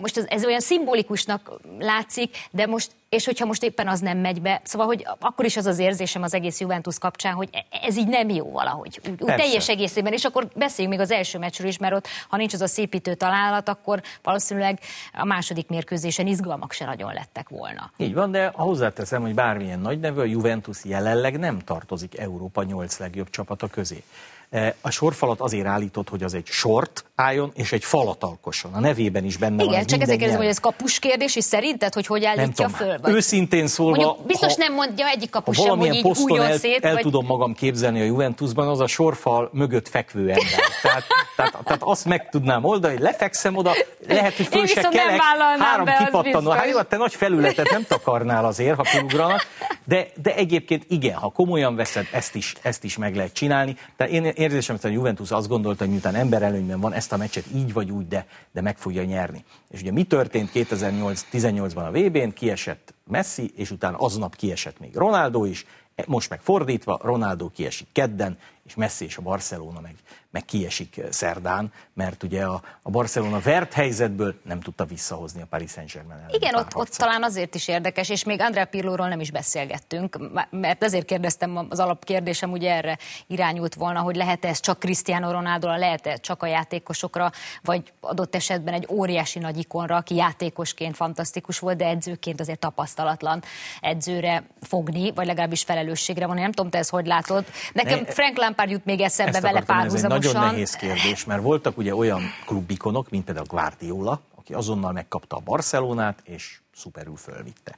most 0.00 0.16
ez, 0.16 0.24
ez 0.28 0.44
olyan 0.44 0.60
szimbolikusnak 0.60 1.60
látszik, 1.78 2.36
de 2.50 2.66
most 2.66 2.90
és 3.14 3.24
hogyha 3.24 3.46
most 3.46 3.62
éppen 3.62 3.88
az 3.88 4.00
nem 4.00 4.18
megy 4.18 4.42
be, 4.42 4.60
szóval, 4.64 4.86
hogy 4.86 5.06
akkor 5.20 5.44
is 5.44 5.56
az 5.56 5.66
az 5.66 5.78
érzésem 5.78 6.22
az 6.22 6.34
egész 6.34 6.60
Juventus 6.60 6.98
kapcsán, 6.98 7.34
hogy 7.34 7.48
ez 7.82 7.96
így 7.96 8.08
nem 8.08 8.28
jó 8.28 8.50
valahogy, 8.50 9.00
úgy, 9.04 9.22
úgy 9.22 9.34
teljes 9.34 9.68
egészében, 9.68 10.12
és 10.12 10.24
akkor 10.24 10.48
beszéljünk 10.56 10.96
még 10.96 11.06
az 11.06 11.12
első 11.12 11.38
meccsről 11.38 11.68
is, 11.68 11.78
mert 11.78 11.94
ott, 11.94 12.06
ha 12.28 12.36
nincs 12.36 12.52
az 12.52 12.60
a 12.60 12.66
szépítő 12.66 13.14
találat, 13.14 13.68
akkor 13.68 14.02
valószínűleg 14.22 14.78
a 15.12 15.24
második 15.24 15.68
mérkőzésen 15.68 16.26
izgalmak 16.26 16.72
se 16.72 16.84
nagyon 16.84 17.12
lettek 17.12 17.48
volna. 17.48 17.90
Így 17.96 18.14
van, 18.14 18.30
de 18.30 18.50
hozzáteszem, 18.54 19.22
hogy 19.22 19.34
bármilyen 19.64 19.80
nagy 19.80 20.00
nevű, 20.00 20.20
a 20.20 20.24
Juventus 20.24 20.84
jelenleg 20.84 21.38
nem 21.38 21.58
tartozik 21.58 22.18
Európa 22.18 22.62
nyolc 22.62 22.98
legjobb 22.98 23.30
csapata 23.30 23.66
közé. 23.66 24.02
E, 24.50 24.74
a 24.80 24.90
sorfalat 24.90 25.40
azért 25.40 25.66
állított, 25.66 26.08
hogy 26.08 26.22
az 26.22 26.34
egy 26.34 26.46
sort 26.46 27.04
álljon, 27.14 27.50
és 27.54 27.72
egy 27.72 27.84
falat 27.84 28.22
alkosson. 28.22 28.72
A 28.72 28.80
nevében 28.80 29.24
is 29.24 29.36
benne 29.36 29.54
Igen, 29.54 29.66
van. 29.66 29.74
Igen, 29.74 29.86
csak 29.86 30.00
ezért 30.00 30.18
kérdezem, 30.18 30.40
hogy 30.40 30.50
ez 30.50 30.58
kapus 30.58 30.98
kérdés, 30.98 31.36
és 31.36 31.44
szerinted, 31.44 31.94
hogy 31.94 32.06
hogy 32.06 32.24
állítja 32.24 32.66
nem 32.66 32.74
föl? 32.74 32.98
Vagy? 33.02 33.12
Őszintén 33.12 33.66
szólva... 33.66 34.04
Mondjuk 34.04 34.26
biztos 34.26 34.52
ha, 34.52 34.56
nem 34.58 34.74
mondja 34.74 35.06
egyik 35.06 35.30
kapus 35.30 35.56
sem, 35.56 35.78
hogy 35.78 35.94
így 35.94 36.04
újjon 36.04 36.46
el, 36.46 36.58
szét. 36.58 36.84
El 36.84 36.92
vagy... 36.92 37.02
tudom 37.02 37.26
magam 37.26 37.54
képzelni 37.54 38.00
a 38.00 38.04
Juventusban, 38.04 38.68
az 38.68 38.80
a 38.80 38.86
sorfal 38.86 39.50
mögött 39.52 39.88
fekvő 39.88 40.20
ember. 40.20 40.46
tehát, 40.82 41.04
tehát, 41.36 41.58
tehát 41.64 41.82
azt 41.82 42.04
meg 42.04 42.28
tudnám 42.28 42.64
oldani, 42.64 42.94
hogy 42.94 43.02
lefekszem 43.02 43.56
oda, 43.56 43.72
lehet, 44.08 44.36
hogy 44.36 44.46
föl 44.46 44.66
se 44.66 44.80
kelek, 44.80 45.20
három 45.58 45.86
kipattanó. 46.04 46.50
Hát 46.50 46.68
jó, 46.68 46.82
te 46.82 46.96
nagy 46.96 47.14
felületet 47.14 47.70
nem 47.70 47.84
takarnál 47.88 48.44
azért, 48.44 48.76
ha 48.76 48.82
kiugranak, 48.82 49.46
de, 49.84 50.06
de 50.22 50.34
egyébként 50.34 50.84
igen, 50.88 51.14
ha 51.14 51.30
komolyan 51.30 51.76
veszed, 51.76 52.06
ezt 52.12 52.34
is, 52.34 52.54
ezt 52.62 52.84
is 52.84 52.96
meg 52.96 53.16
lehet 53.16 53.32
csinálni. 53.32 53.76
Tehát 53.96 54.12
én 54.12 54.24
érzésem, 54.24 54.76
hogy 54.80 54.90
a 54.90 54.94
Juventus 54.94 55.30
azt 55.30 55.48
gondolta, 55.48 55.82
hogy 55.82 55.92
miután 55.92 56.14
emberelőnyben 56.14 56.80
van, 56.80 56.92
ezt 56.92 57.12
a 57.12 57.16
meccset 57.16 57.44
így 57.54 57.72
vagy 57.72 57.90
úgy, 57.90 58.08
de, 58.08 58.26
de 58.52 58.60
meg 58.60 58.78
fogja 58.78 59.04
nyerni. 59.04 59.44
És 59.70 59.80
ugye 59.80 59.92
mi 59.92 60.04
történt 60.04 60.50
2018-ban 60.54 61.86
a 61.86 61.90
VB-n? 61.90 62.32
Kiesett 62.32 62.94
Messi, 63.06 63.52
és 63.56 63.70
utána 63.70 63.96
aznap 63.96 64.36
kiesett 64.36 64.78
még 64.78 64.94
Ronaldo 64.94 65.44
is, 65.44 65.66
most 66.06 66.30
meg 66.30 66.40
fordítva, 66.40 67.00
Ronaldo 67.02 67.48
kiesik 67.48 67.86
kedden, 67.92 68.38
és 68.64 68.74
Messi 68.74 69.04
és 69.04 69.16
a 69.16 69.22
Barcelona 69.22 69.80
meg, 69.80 69.94
meg 70.34 70.44
kiesik 70.44 71.00
szerdán, 71.10 71.72
mert 71.92 72.22
ugye 72.22 72.44
a, 72.44 72.62
a 72.82 72.90
Barcelona 72.90 73.40
vert 73.40 73.72
helyzetből 73.72 74.34
nem 74.42 74.60
tudta 74.60 74.84
visszahozni 74.84 75.40
a 75.42 75.46
Paris 75.50 75.70
Saint-Germain 75.70 76.18
ellen. 76.18 76.34
Igen, 76.34 76.54
ott, 76.54 76.76
ott 76.76 76.88
talán 76.88 77.22
azért 77.22 77.54
is 77.54 77.68
érdekes, 77.68 78.08
és 78.08 78.24
még 78.24 78.40
Andrea 78.40 78.64
Pirlóról 78.64 79.08
nem 79.08 79.20
is 79.20 79.30
beszélgettünk, 79.30 80.18
mert 80.50 80.84
azért 80.84 81.04
kérdeztem, 81.04 81.66
az 81.68 81.78
alapkérdésem 81.78 82.52
ugye 82.52 82.72
erre 82.72 82.98
irányult 83.26 83.74
volna, 83.74 84.00
hogy 84.00 84.16
lehet 84.16 84.44
ez 84.44 84.60
csak 84.60 84.78
Cristiano 84.78 85.30
ronaldo 85.30 85.76
lehet 85.76 86.06
-e 86.06 86.16
csak 86.16 86.42
a 86.42 86.46
játékosokra, 86.46 87.30
vagy 87.62 87.92
adott 88.00 88.34
esetben 88.34 88.74
egy 88.74 88.86
óriási 88.90 89.38
nagy 89.38 89.56
ikonra, 89.56 89.96
aki 89.96 90.14
játékosként 90.14 90.96
fantasztikus 90.96 91.58
volt, 91.58 91.76
de 91.76 91.86
edzőként 91.86 92.40
azért 92.40 92.58
tapasztalatlan 92.58 93.42
edzőre 93.80 94.44
fogni, 94.60 95.12
vagy 95.12 95.26
legalábbis 95.26 95.62
felelősségre 95.62 96.26
van. 96.26 96.36
Nem 96.36 96.52
tudom, 96.52 96.70
te 96.70 96.78
ezt 96.78 96.90
hogy 96.90 97.06
látod. 97.06 97.44
Nekem 97.72 97.98
ne, 97.98 98.12
Frank 98.12 98.38
Lampard 98.38 98.70
jut 98.70 98.84
még 98.84 99.00
eszembe 99.00 99.40
vele 99.40 99.62
párhuzamosan. 99.62 100.23
Nagyon 100.32 100.50
nehéz 100.50 100.74
kérdés, 100.74 101.24
mert 101.24 101.42
voltak 101.42 101.76
ugye 101.76 101.94
olyan 101.94 102.22
klubikonok, 102.46 103.10
mint 103.10 103.24
például 103.24 103.46
Guardiola, 103.48 104.20
aki 104.34 104.54
azonnal 104.54 104.92
megkapta 104.92 105.36
a 105.36 105.40
Barcelonát, 105.44 106.20
és 106.24 106.60
szuperül 106.74 107.16
fölvitte. 107.16 107.76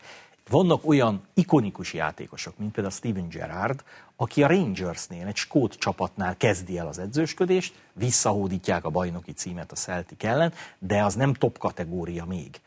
Vannak 0.50 0.87
olyan 0.88 1.22
ikonikus 1.35 1.94
játékosok, 1.94 2.59
mint 2.59 2.72
például 2.72 2.94
Steven 2.94 3.28
Gerrard, 3.28 3.82
aki 4.16 4.42
a 4.42 4.46
Rangersnél, 4.46 5.26
egy 5.26 5.37
skót 5.37 5.74
csapatnál 5.74 6.37
kezdi 6.37 6.78
el 6.78 6.87
az 6.87 6.98
edzősködést, 6.98 7.74
visszahódítják 7.92 8.85
a 8.85 8.90
bajnoki 8.90 9.32
címet 9.32 9.72
a 9.72 9.74
Celtic 9.74 10.24
ellen, 10.24 10.52
de 10.78 11.04
az 11.04 11.14
nem 11.14 11.32
top 11.32 11.59
kategória 11.59 12.24
még. 12.24 12.61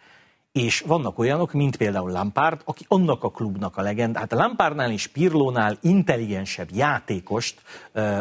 És 0.52 0.82
vannak 0.82 1.20
olyanok, 1.20 1.52
mint 1.52 1.78
például 1.78 2.12
Lampard, 2.12 2.62
aki 2.66 2.86
annak 2.88 3.24
a 3.24 3.32
klubnak 3.32 3.78
a 3.78 3.82
legend. 3.82 4.18
Hát 4.18 4.34
a 4.34 4.36
Lampardnál 4.36 4.92
és 4.92 5.08
Pirlónál 5.08 5.78
intelligensebb 5.82 6.70
játékost, 6.72 7.62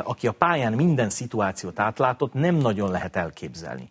aki 0.03 0.27
a 0.27 0.33
pályán 0.33 0.73
minden 0.73 1.11
szituációt 1.11 1.79
átlátott, 1.79 2.33
nem 2.33 2.55
nagyon 2.55 2.91
lehet 2.91 3.17
elképzelni. 3.17 3.89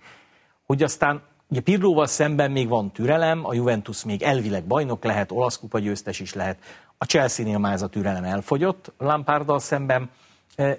Hogy 0.65 0.83
aztán 0.83 1.21
Ugye 1.49 1.61
Pirlóval 1.61 2.07
szemben 2.07 2.51
még 2.51 2.67
van 2.67 2.91
türelem, 2.91 3.45
a 3.45 3.53
Juventus 3.53 4.03
még 4.03 4.21
elvileg 4.21 4.63
bajnok 4.63 5.03
lehet, 5.03 5.31
olasz 5.31 5.57
kupa 5.57 5.79
győztes 5.79 6.19
is 6.19 6.33
lehet. 6.33 6.57
A 6.97 7.05
Chelsea-nél 7.05 7.57
már 7.57 7.73
ez 7.73 7.81
a 7.81 7.87
türelem 7.87 8.23
elfogyott 8.23 8.91
Lampárdal 8.97 9.59
szemben. 9.59 10.09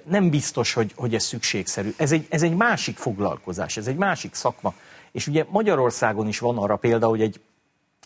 Nem 0.05 0.31
biztos, 0.31 0.73
hogy, 0.73 0.93
hogy 0.97 1.15
ez 1.15 1.23
szükségszerű. 1.25 1.95
Ez 1.97 2.13
egy, 2.13 2.27
ez 2.31 2.43
egy 2.43 2.57
másik 2.57 2.97
foglalkozás, 2.97 3.77
ez 3.77 3.87
egy 3.87 3.97
másik 3.97 4.35
szakma. 4.35 4.75
És 5.13 5.27
ugye 5.27 5.45
Magyarországon 5.49 6.29
is 6.29 6.39
van 6.39 6.59
arra 6.59 6.77
példa, 6.77 7.07
hogy 7.07 7.21
egy 7.21 7.41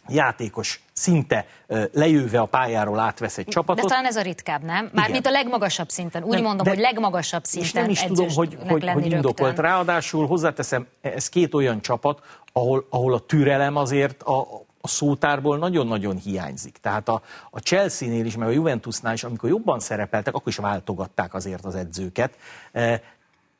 játékos 0.08 0.82
szinte 0.92 1.46
lejöve 1.92 2.40
a 2.40 2.46
pályáról 2.46 2.98
átvesz 2.98 3.38
egy 3.38 3.46
csapatot. 3.46 3.82
De 3.82 3.88
talán 3.88 4.04
ez 4.04 4.16
a 4.16 4.22
ritkább, 4.22 4.62
nem? 4.62 4.90
Mármint 4.92 5.26
a 5.26 5.30
legmagasabb 5.30 5.88
szinten. 5.88 6.22
Úgy 6.22 6.34
nem, 6.34 6.42
mondom, 6.42 6.66
hogy 6.66 6.78
legmagasabb 6.78 7.44
szinten 7.44 7.68
És 7.68 7.72
nem 7.72 7.90
is 7.90 8.02
tudom, 8.02 8.28
hogy, 8.34 8.56
hogy, 8.68 8.88
hogy 8.88 9.12
indokolt. 9.12 9.58
Ráadásul 9.58 10.26
hozzáteszem, 10.26 10.86
ez 11.00 11.28
két 11.28 11.54
olyan 11.54 11.80
csapat, 11.80 12.20
ahol, 12.52 12.86
ahol 12.90 13.14
a 13.14 13.20
türelem 13.20 13.76
azért 13.76 14.22
a, 14.22 14.40
a 14.80 14.88
szótárból 14.88 15.58
nagyon-nagyon 15.58 16.16
hiányzik. 16.16 16.76
Tehát 16.80 17.08
a, 17.08 17.22
a 17.50 17.58
Chelsea-nél 17.58 18.24
is, 18.24 18.36
meg 18.36 18.48
a 18.48 18.50
Juventusnál 18.50 19.14
is, 19.14 19.24
amikor 19.24 19.48
jobban 19.48 19.80
szerepeltek, 19.80 20.34
akkor 20.34 20.48
is 20.48 20.56
váltogatták 20.56 21.34
azért 21.34 21.64
az 21.64 21.74
edzőket. 21.74 22.36
Eh, 22.72 23.00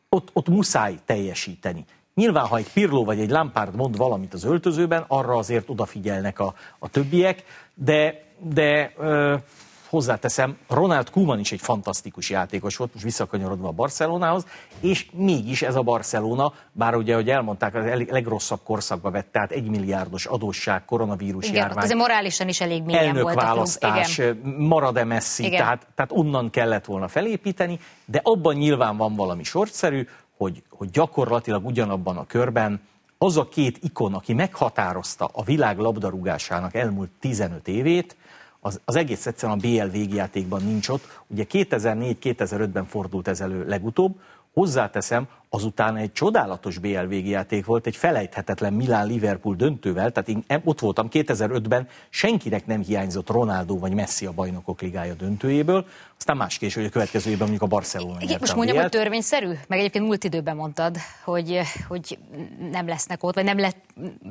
ott, 0.08 0.30
ott 0.32 0.48
muszáj 0.48 0.98
teljesíteni. 1.04 1.84
Nyilván, 2.14 2.46
ha 2.46 2.56
egy 2.56 2.72
Pirló 2.72 3.04
vagy 3.04 3.20
egy 3.20 3.30
Lampard 3.30 3.74
mond 3.74 3.96
valamit 3.96 4.34
az 4.34 4.44
öltözőben, 4.44 5.04
arra 5.08 5.36
azért 5.36 5.68
odafigyelnek 5.68 6.38
a, 6.38 6.54
a 6.78 6.88
többiek, 6.88 7.44
de, 7.74 8.24
de 8.38 8.92
ö, 8.98 9.34
hozzáteszem, 9.92 10.56
Ronald 10.68 11.10
Koeman 11.10 11.38
is 11.38 11.52
egy 11.52 11.60
fantasztikus 11.60 12.30
játékos 12.30 12.76
volt, 12.76 12.92
most 12.92 13.04
visszakanyarodva 13.04 13.68
a 13.68 13.72
Barcelonához, 13.72 14.46
és 14.80 15.06
mégis 15.12 15.62
ez 15.62 15.76
a 15.76 15.82
Barcelona, 15.82 16.52
bár 16.72 16.94
ugye, 16.94 17.14
hogy 17.14 17.30
elmondták, 17.30 17.74
a 17.74 17.78
legrosszabb 18.08 18.60
korszakba 18.64 19.10
vett, 19.10 19.32
tehát 19.32 19.50
egy 19.50 19.68
milliárdos 19.68 20.26
adósság, 20.26 20.84
koronavírus 20.84 21.44
Igen, 21.44 21.56
járvány. 21.56 21.84
azért 21.84 21.98
morálisan 21.98 22.48
is 22.48 22.60
elég 22.60 22.82
mélyen 22.82 23.16
volt 23.20 23.34
választás, 23.34 24.20
marad-e 24.58 25.04
Messi, 25.04 25.50
tehát, 25.50 25.86
tehát 25.94 26.10
onnan 26.14 26.50
kellett 26.50 26.84
volna 26.84 27.08
felépíteni, 27.08 27.78
de 28.04 28.20
abban 28.22 28.54
nyilván 28.54 28.96
van 28.96 29.14
valami 29.14 29.42
sortszerű, 29.42 30.06
hogy, 30.42 30.62
hogy 30.68 30.90
gyakorlatilag 30.90 31.66
ugyanabban 31.66 32.16
a 32.16 32.26
körben 32.26 32.80
az 33.18 33.36
a 33.36 33.48
két 33.48 33.78
ikon, 33.82 34.14
aki 34.14 34.32
meghatározta 34.32 35.30
a 35.32 35.42
világ 35.42 35.78
labdarúgásának 35.78 36.74
elmúlt 36.74 37.10
15 37.20 37.68
évét, 37.68 38.16
az, 38.60 38.80
az 38.84 38.96
egész 38.96 39.26
egyszerűen 39.26 39.58
a 39.58 39.60
BL 39.60 39.90
végjátékban 39.90 40.62
nincs 40.62 40.88
ott. 40.88 41.20
Ugye 41.26 41.44
2004-2005-ben 41.50 42.84
fordult 42.84 43.28
ez 43.28 43.40
elő 43.40 43.66
legutóbb, 43.66 44.20
Hozzáteszem, 44.52 45.28
azután 45.54 45.96
egy 45.96 46.12
csodálatos 46.12 46.78
BL 46.78 47.06
végjáték 47.06 47.64
volt, 47.64 47.86
egy 47.86 47.96
felejthetetlen 47.96 48.72
Milán-Liverpool 48.72 49.54
döntővel, 49.54 50.10
tehát 50.12 50.28
én 50.28 50.44
ott 50.64 50.80
voltam 50.80 51.08
2005-ben, 51.12 51.88
senkinek 52.10 52.66
nem 52.66 52.82
hiányzott 52.82 53.30
Ronaldo 53.30 53.78
vagy 53.78 53.94
Messi 53.94 54.26
a 54.26 54.32
bajnokok 54.32 54.80
ligája 54.80 55.14
döntőjéből, 55.14 55.86
aztán 56.22 56.36
más 56.36 56.58
késő, 56.58 56.80
hogy 56.80 56.88
a 56.88 56.92
következő 56.92 57.30
évben 57.30 57.48
mondjuk 57.48 57.70
a 57.70 57.74
Barcelona 57.74 58.20
Igen, 58.20 58.36
Most 58.40 58.54
mondjam, 58.54 58.76
hogy 58.76 58.88
törvényszerű? 58.88 59.50
Meg 59.68 59.78
egyébként 59.78 60.04
múlt 60.04 60.24
időben 60.24 60.56
mondtad, 60.56 60.96
hogy, 61.24 61.60
hogy 61.88 62.18
nem 62.70 62.88
lesznek 62.88 63.24
ott, 63.24 63.34
vagy 63.34 63.44
nem 63.44 63.58
lett, 63.58 63.76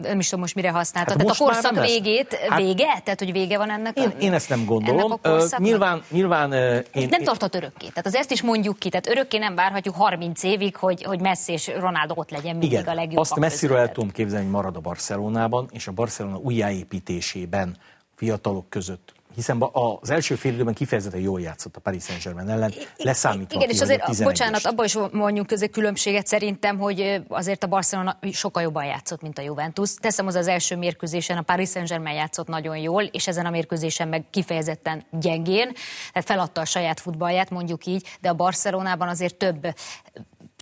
nem 0.02 0.20
is 0.20 0.26
tudom 0.26 0.40
most 0.40 0.56
mire 0.56 0.72
használtad. 0.72 1.18
Hát 1.18 1.26
Tehát 1.26 1.42
a 1.42 1.44
korszak 1.44 1.86
végét, 1.86 2.34
hát, 2.34 2.60
vége? 2.60 3.02
Tehát, 3.04 3.20
hogy 3.20 3.32
vége 3.32 3.58
van 3.58 3.72
ennek? 3.72 3.98
Én, 3.98 4.14
én 4.20 4.34
ezt 4.34 4.50
nem 4.50 4.66
gondolom. 4.66 5.20
Uh, 5.24 5.58
nyilván, 5.58 6.04
nyilván 6.10 6.50
uh, 6.50 6.86
én, 6.94 7.08
nem 7.10 7.24
tartott 7.24 7.56
örökké. 7.56 7.88
Tehát 7.88 8.06
az 8.06 8.16
ezt 8.16 8.32
is 8.32 8.42
mondjuk 8.42 8.80
ki. 8.80 8.90
Tehát 8.90 9.08
örökké 9.08 9.38
nem 9.38 9.56
várhatjuk 9.56 9.96
30 9.96 10.44
évig, 10.44 10.76
hogy, 10.76 11.04
hogy 11.12 11.22
Messi 11.22 11.52
és 11.52 11.72
Ronaldo 11.80 12.14
ott 12.18 12.30
legyen 12.30 12.56
mindig 12.56 12.72
Igen, 12.72 12.88
a 12.88 12.94
legjobb. 12.94 13.20
Azt 13.20 13.36
Messiről 13.36 13.78
el 13.78 13.92
tudom 13.92 14.12
képzelni, 14.12 14.44
hogy 14.44 14.54
marad 14.54 14.76
a 14.76 14.80
Barcelonában, 14.80 15.70
és 15.72 15.88
a 15.88 15.92
Barcelona 15.92 16.38
újjáépítésében 16.38 17.78
fiatalok 18.16 18.70
között 18.70 19.14
hiszen 19.36 19.70
az 19.72 20.10
első 20.10 20.36
fél 20.36 20.54
időben 20.54 20.74
kifejezetten 20.74 21.20
jól 21.20 21.42
játszott 21.42 21.76
a 21.76 21.80
Paris 21.80 22.04
Saint-Germain 22.04 22.50
ellen, 22.50 22.74
leszámítva. 22.98 23.56
Igen, 23.56 23.70
és 23.70 23.82
azért, 23.82 24.24
bocsánat, 24.24 24.66
abban 24.66 24.86
is 24.86 24.98
mondjuk 25.12 25.48
közé 25.48 25.70
különbséget 25.70 26.28
szerintem, 26.28 26.78
hogy 26.78 27.22
azért 27.28 27.64
a 27.64 27.68
Barcelona 27.68 28.20
sokkal 28.32 28.64
jobban 28.64 28.86
játszott, 28.86 29.22
mint 29.22 29.38
a 29.38 29.42
Juventus. 29.42 29.94
Teszem 29.94 30.28
az 30.28 30.36
az 30.36 30.48
első 30.48 30.76
mérkőzésen, 30.76 31.38
a 31.38 31.42
Paris 31.42 31.70
Saint-Germain 31.70 32.16
játszott 32.16 32.48
nagyon 32.48 32.78
jól, 32.78 33.04
és 33.04 33.28
ezen 33.28 33.46
a 33.46 33.50
mérkőzésen 33.50 34.08
meg 34.08 34.24
kifejezetten 34.30 35.04
gyengén, 35.12 35.72
tehát 36.14 36.28
feladta 36.28 36.62
a 36.62 36.66
saját 36.66 37.00
futballját, 37.00 37.50
mondjuk 37.50 37.86
így, 37.86 38.08
de 38.22 38.30
a 38.30 38.34
Barcelonában 38.34 39.08
azért 39.08 39.36
több 39.36 39.68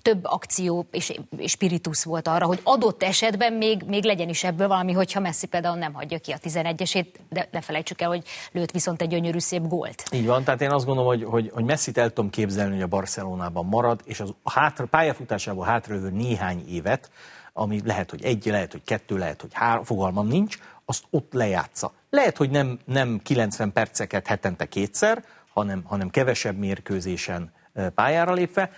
több 0.02 0.20
akció 0.24 0.88
és, 0.92 1.20
és 1.38 1.52
spiritus 1.52 2.04
volt 2.04 2.28
arra, 2.28 2.46
hogy 2.46 2.60
adott 2.64 3.04
esetben 3.04 3.54
még, 3.54 3.84
még 3.88 4.04
legyen 4.04 4.30
is 4.30 4.44
ebből 4.44 4.68
valami, 4.68 4.92
hogyha 4.92 5.20
Messi 5.20 5.48
például 5.48 5.78
nem 5.78 5.94
hagyja 5.94 6.18
ki 6.18 6.32
a 6.32 6.38
11-esét, 6.38 7.06
de 7.30 7.48
ne 7.52 7.62
felejtsük 7.62 8.02
el, 8.02 8.08
hogy 8.08 8.24
lőtt 8.52 8.72
viszont 8.72 9.02
egy 9.02 9.08
gyönyörű 9.08 9.40
szép 9.40 9.68
gólt. 9.68 10.04
Így 10.12 10.26
van, 10.26 10.44
tehát 10.44 10.62
én 10.62 10.72
azt 10.72 10.86
gondolom, 10.86 11.10
hogy, 11.10 11.24
hogy, 11.24 11.52
hogy 11.54 11.64
Messi-t 11.64 11.98
el 11.98 12.10
tudom 12.10 12.30
képzelni, 12.30 12.74
hogy 12.74 12.82
a 12.82 12.88
Barcelonában 12.88 13.66
marad, 13.66 14.02
és 14.04 14.20
az 14.20 14.34
hátra, 14.44 14.86
pályafutásából 14.86 15.66
hátraövő 15.66 16.10
néhány 16.10 16.64
évet, 16.68 17.12
ami 17.54 17.82
lehet, 17.86 18.10
hogy 18.10 18.24
egy, 18.24 18.46
lehet, 18.46 18.72
hogy 18.72 18.84
kettő, 18.84 19.18
lehet, 19.18 19.42
hogy 19.42 19.52
három, 19.54 19.84
fogalmam 19.84 20.28
nincs, 20.28 20.58
azt 20.86 21.04
ott 21.10 21.34
lejátsza. 21.34 21.92
Lehet, 22.10 22.38
hogy 22.38 22.50
nem, 22.50 22.80
nem 22.86 23.20
90 23.24 23.74
perceket 23.74 24.28
hetente 24.28 24.66
kétszer, 24.66 25.24
hanem, 25.54 25.84
hanem 25.86 26.10
kevesebb 26.10 26.58
mérkőzésen 26.58 27.52
pályára 27.96 28.34
lépve, 28.34 28.72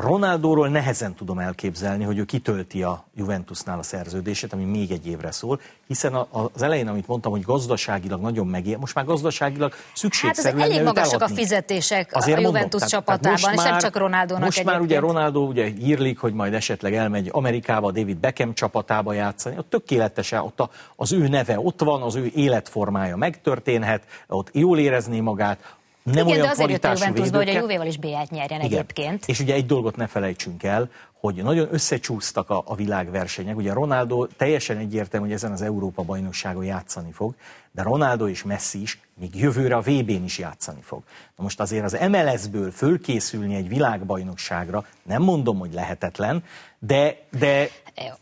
Ronaldóról 0.00 0.68
nehezen 0.68 1.14
tudom 1.14 1.38
elképzelni, 1.38 2.04
hogy 2.04 2.18
ő 2.18 2.24
kitölti 2.24 2.82
a 2.82 3.04
Juventusnál 3.14 3.78
a 3.78 3.82
szerződését, 3.82 4.52
ami 4.52 4.64
még 4.64 4.90
egy 4.90 5.06
évre 5.06 5.30
szól, 5.30 5.60
hiszen 5.86 6.14
az 6.30 6.62
elején, 6.62 6.88
amit 6.88 7.06
mondtam, 7.06 7.32
hogy 7.32 7.42
gazdaságilag 7.42 8.20
nagyon 8.20 8.46
megél, 8.46 8.78
most 8.78 8.94
már 8.94 9.04
gazdaságilag 9.04 9.74
szükségszerű 9.94 10.58
Hát 10.58 10.70
elég 10.70 10.82
magasak 10.82 11.22
a 11.22 11.28
fizetések 11.28 12.10
Azért 12.14 12.38
a 12.38 12.40
Juventus 12.40 12.80
mondom, 12.80 12.88
csapatában, 12.88 13.52
és 13.54 13.62
nem 13.62 13.78
csak 13.78 13.96
Ronaldónak 13.96 14.44
Most 14.44 14.58
egyébként. 14.58 14.78
már 14.78 14.86
ugye 14.86 14.98
Ronaldo 14.98 15.40
ugye 15.40 15.64
hírlik, 15.64 16.18
hogy 16.18 16.32
majd 16.32 16.54
esetleg 16.54 16.94
elmegy 16.94 17.28
Amerikába, 17.32 17.90
David 17.90 18.16
Beckham 18.16 18.54
csapatába 18.54 19.12
játszani, 19.12 19.58
ott 19.58 19.70
tökéletesen, 19.70 20.40
ott 20.40 20.68
az 20.96 21.12
ő 21.12 21.28
neve 21.28 21.58
ott 21.60 21.80
van, 21.80 22.02
az 22.02 22.14
ő 22.14 22.30
életformája 22.34 23.16
megtörténhet, 23.16 24.02
ott 24.28 24.50
jól 24.52 24.78
érezné 24.78 25.20
magát, 25.20 25.76
nem 26.14 26.26
Igen, 26.26 26.38
olyan 26.38 26.46
de 26.46 26.50
azért 26.50 26.70
jött 26.70 26.84
a 26.84 26.92
Juventusba, 26.92 27.36
hogy 27.36 27.48
a 27.48 27.52
Juvéval 27.52 27.86
is 27.86 27.96
B-t 27.96 28.30
nyerjen 28.30 28.60
Igen. 28.60 28.60
egyébként. 28.60 29.26
És 29.26 29.40
ugye 29.40 29.54
egy 29.54 29.66
dolgot 29.66 29.96
ne 29.96 30.06
felejtsünk 30.06 30.62
el, 30.62 30.90
hogy 31.20 31.34
nagyon 31.34 31.68
összecsúsztak 31.70 32.50
a, 32.50 32.62
a 32.66 32.74
világversenyek. 32.74 33.56
Ugye 33.56 33.72
Ronaldo 33.72 34.26
teljesen 34.26 34.76
egyértelmű, 34.76 35.26
hogy 35.26 35.34
ezen 35.34 35.52
az 35.52 35.62
Európa 35.62 36.02
bajnokságon 36.02 36.64
játszani 36.64 37.12
fog, 37.12 37.34
de 37.72 37.82
Ronaldo 37.82 38.28
és 38.28 38.42
Messi 38.42 38.80
is 38.80 39.00
még 39.20 39.34
jövőre 39.34 39.76
a 39.76 39.80
VB-n 39.80 40.24
is 40.24 40.38
játszani 40.38 40.80
fog. 40.82 41.02
Na 41.36 41.42
most 41.42 41.60
azért 41.60 41.84
az 41.84 41.98
MLS-ből 42.08 42.70
fölkészülni 42.70 43.54
egy 43.54 43.68
világbajnokságra, 43.68 44.84
nem 45.02 45.22
mondom, 45.22 45.58
hogy 45.58 45.72
lehetetlen, 45.72 46.44
de, 46.78 47.16
de 47.38 47.68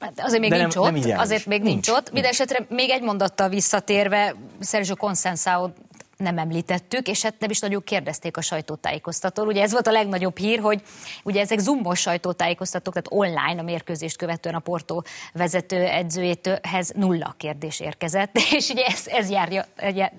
hát 0.00 0.12
azért 0.16 0.40
még 0.40 0.50
de 0.50 0.56
nincs 0.56 0.74
nem, 0.74 0.82
ott, 0.82 1.04
nem 1.04 1.18
azért 1.18 1.46
még 1.46 1.62
nincs, 1.62 1.72
nincs 1.72 1.88
ott. 1.88 2.12
Mindenesetre 2.12 2.66
még 2.68 2.90
egy 2.90 3.02
mondattal 3.02 3.48
visszatérve, 3.48 4.34
Sergio 4.60 4.96
Consensao 4.96 5.68
nem 6.16 6.38
említettük, 6.38 7.08
és 7.08 7.22
hát 7.22 7.34
nem 7.38 7.50
is 7.50 7.60
nagyon 7.60 7.82
kérdezték 7.84 8.36
a 8.36 8.40
sajtótájékoztatól. 8.40 9.46
Ugye 9.46 9.62
ez 9.62 9.72
volt 9.72 9.86
a 9.86 9.90
legnagyobb 9.90 10.38
hír, 10.38 10.60
hogy 10.60 10.82
ugye 11.22 11.40
ezek 11.40 11.58
zoomos 11.58 12.00
sajtótájékoztatók, 12.00 12.94
tehát 12.94 13.28
online 13.30 13.60
a 13.60 13.64
mérkőzést 13.64 14.16
követően 14.16 14.54
a 14.54 14.58
Porto 14.58 15.02
vezető 15.32 15.76
edzőjéhez 15.84 16.92
nulla 16.94 17.34
kérdés 17.38 17.80
érkezett, 17.80 18.36
és 18.58 18.68
ugye 18.68 18.84
ez, 18.84 19.02
ez 19.06 19.30
járja, 19.30 19.64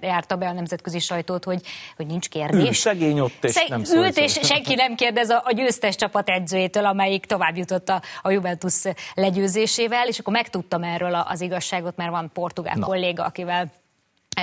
járta 0.02 0.36
be 0.36 0.48
a 0.48 0.54
nemzetközi 0.54 1.00
sajtót, 1.00 1.44
hogy, 1.44 1.62
hogy 1.96 2.06
nincs 2.06 2.30
kérdés. 2.30 2.68
Ül 2.68 2.74
szegény 2.74 3.20
ott, 3.20 3.44
és 3.44 3.52
Szeg, 3.52 3.70
nem 3.70 3.84
Ült, 3.94 4.18
és 4.18 4.40
senki 4.42 4.76
nem 4.76 4.96
kérdez 4.96 5.30
a, 5.30 5.42
a 5.46 5.52
győztes 5.52 5.96
csapat 5.96 6.30
edzőjétől, 6.30 6.86
amelyik 6.86 7.26
tovább 7.26 7.58
jutott 7.58 7.90
a, 7.90 8.02
a 8.22 8.32
Juventus 8.32 8.84
legyőzésével, 9.14 10.08
és 10.08 10.20
akkor 10.20 10.34
megtudtam 10.34 10.84
erről 10.84 11.14
az 11.14 11.42
igazságot, 11.42 11.96
mert 11.96 12.12
van 12.12 12.30
portugál 12.34 12.76
Na. 12.76 12.86
kolléga, 12.86 13.24
akivel 13.24 13.72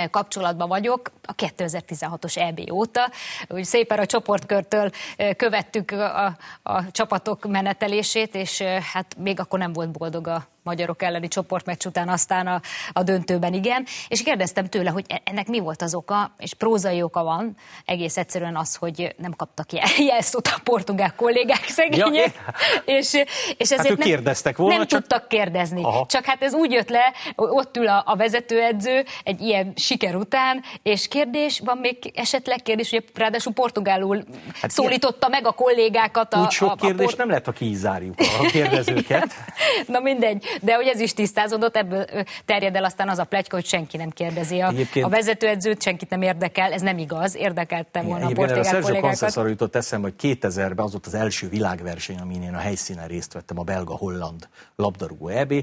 kapcsolatban 0.09 0.67
vagyok 0.67 1.11
a 1.23 1.35
2016-os 1.35 2.37
EB 2.37 2.71
óta. 2.71 3.11
Úgy 3.47 3.63
szépen 3.63 3.99
a 3.99 4.05
csoportkörtől 4.05 4.89
követtük 5.37 5.91
a, 5.91 6.37
a 6.63 6.91
csapatok 6.91 7.47
menetelését, 7.47 8.35
és 8.35 8.61
hát 8.61 9.15
még 9.17 9.39
akkor 9.39 9.59
nem 9.59 9.73
volt 9.73 9.91
boldog 9.91 10.27
a 10.27 10.47
magyarok 10.65 11.01
elleni 11.01 11.27
csoportmeccs 11.27 11.85
után 11.85 12.09
aztán 12.09 12.47
a, 12.47 12.61
a 12.93 13.03
döntőben 13.03 13.53
igen, 13.53 13.85
és 14.07 14.23
kérdeztem 14.23 14.65
tőle, 14.65 14.89
hogy 14.89 15.05
e- 15.07 15.21
ennek 15.23 15.47
mi 15.47 15.59
volt 15.59 15.81
az 15.81 15.95
oka, 15.95 16.35
és 16.37 16.53
prózai 16.53 17.01
oka 17.01 17.23
van, 17.23 17.55
egész 17.85 18.17
egyszerűen 18.17 18.55
az, 18.55 18.75
hogy 18.75 19.15
nem 19.17 19.33
kaptak 19.35 19.67
jelszót 20.09 20.47
a 20.47 20.59
portugál 20.63 21.13
kollégák 21.15 21.65
szegények, 21.67 22.33
ja, 22.35 22.53
és, 22.97 23.13
és 23.57 23.69
hát 23.69 23.79
ezért 23.79 23.87
hát 23.87 23.97
nem, 23.97 24.07
kérdeztek 24.07 24.57
volna, 24.57 24.77
nem 24.77 24.87
csak... 24.87 24.99
tudtak 24.99 25.27
kérdezni. 25.27 25.83
Aha. 25.83 26.05
Csak 26.09 26.25
hát 26.25 26.43
ez 26.43 26.53
úgy 26.53 26.71
jött 26.71 26.89
le, 26.89 27.13
ott 27.35 27.77
ül 27.77 27.87
a, 27.87 28.03
a 28.05 28.15
vezetőedző 28.15 29.05
egy 29.23 29.41
ilyen 29.41 29.73
siker 29.75 30.15
után, 30.15 30.63
és 30.83 31.07
kérdés, 31.07 31.59
van 31.63 31.77
még 31.77 32.11
esetleg 32.15 32.61
kérdés, 32.61 32.89
hogy 32.89 33.03
ráadásul 33.13 33.53
portugálul 33.53 34.23
hát 34.61 34.71
szólította 34.71 35.27
meg 35.27 35.47
a 35.47 35.51
kollégákat. 35.51 36.33
A, 36.33 36.39
úgy 36.39 36.51
sok 36.51 36.71
a, 36.71 36.75
kérdés 36.75 37.11
a 37.11 37.15
nem 37.17 37.27
lehet, 37.27 37.45
ha 37.45 37.51
kiizárjuk 37.51 38.15
a 38.19 38.45
kérdezőket. 38.51 39.33
Na 39.87 39.99
mindegy, 39.99 40.45
de 40.61 40.75
hogy 40.75 40.87
ez 40.87 40.99
is 40.99 41.13
tisztázódott, 41.13 41.75
ebből 41.75 42.05
terjed 42.45 42.75
el 42.75 42.83
aztán 42.83 43.09
az 43.09 43.17
a 43.17 43.23
pletyka, 43.23 43.55
hogy 43.55 43.65
senki 43.65 43.97
nem 43.97 44.09
kérdezi 44.09 44.59
a, 44.59 44.73
a 45.01 45.09
vezetőedzőt, 45.09 45.81
senkit 45.81 46.09
nem 46.09 46.21
érdekel, 46.21 46.73
ez 46.73 46.81
nem 46.81 46.97
igaz, 46.97 47.35
érdekelte 47.35 48.01
volna 48.01 48.29
Igen, 48.29 48.43
a 48.43 48.45
portugál 48.45 48.75
a 48.75 48.81
kollégákat. 48.81 49.37
arra 49.37 49.47
jutott 49.47 49.75
eszembe, 49.75 50.07
hogy 50.17 50.37
2000-ben 50.41 50.85
az 50.85 50.91
volt 50.91 51.05
az 51.05 51.13
első 51.13 51.49
világverseny, 51.49 52.17
amin 52.17 52.41
én 52.41 52.53
a 52.53 52.59
helyszínen 52.59 53.07
részt 53.07 53.33
vettem, 53.33 53.59
a 53.59 53.63
belga-holland 53.63 54.47
labdarúgó 54.75 55.27
EB, 55.27 55.53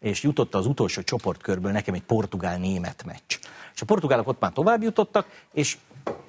és 0.00 0.22
jutott 0.22 0.54
az 0.54 0.66
utolsó 0.66 1.02
csoportkörből 1.02 1.72
nekem 1.72 1.94
egy 1.94 2.02
portugál-német 2.02 3.04
meccs. 3.06 3.38
És 3.74 3.80
a 3.80 3.84
portugálok 3.84 4.28
ott 4.28 4.40
már 4.40 4.52
tovább 4.52 4.82
jutottak, 4.82 5.26
és 5.52 5.76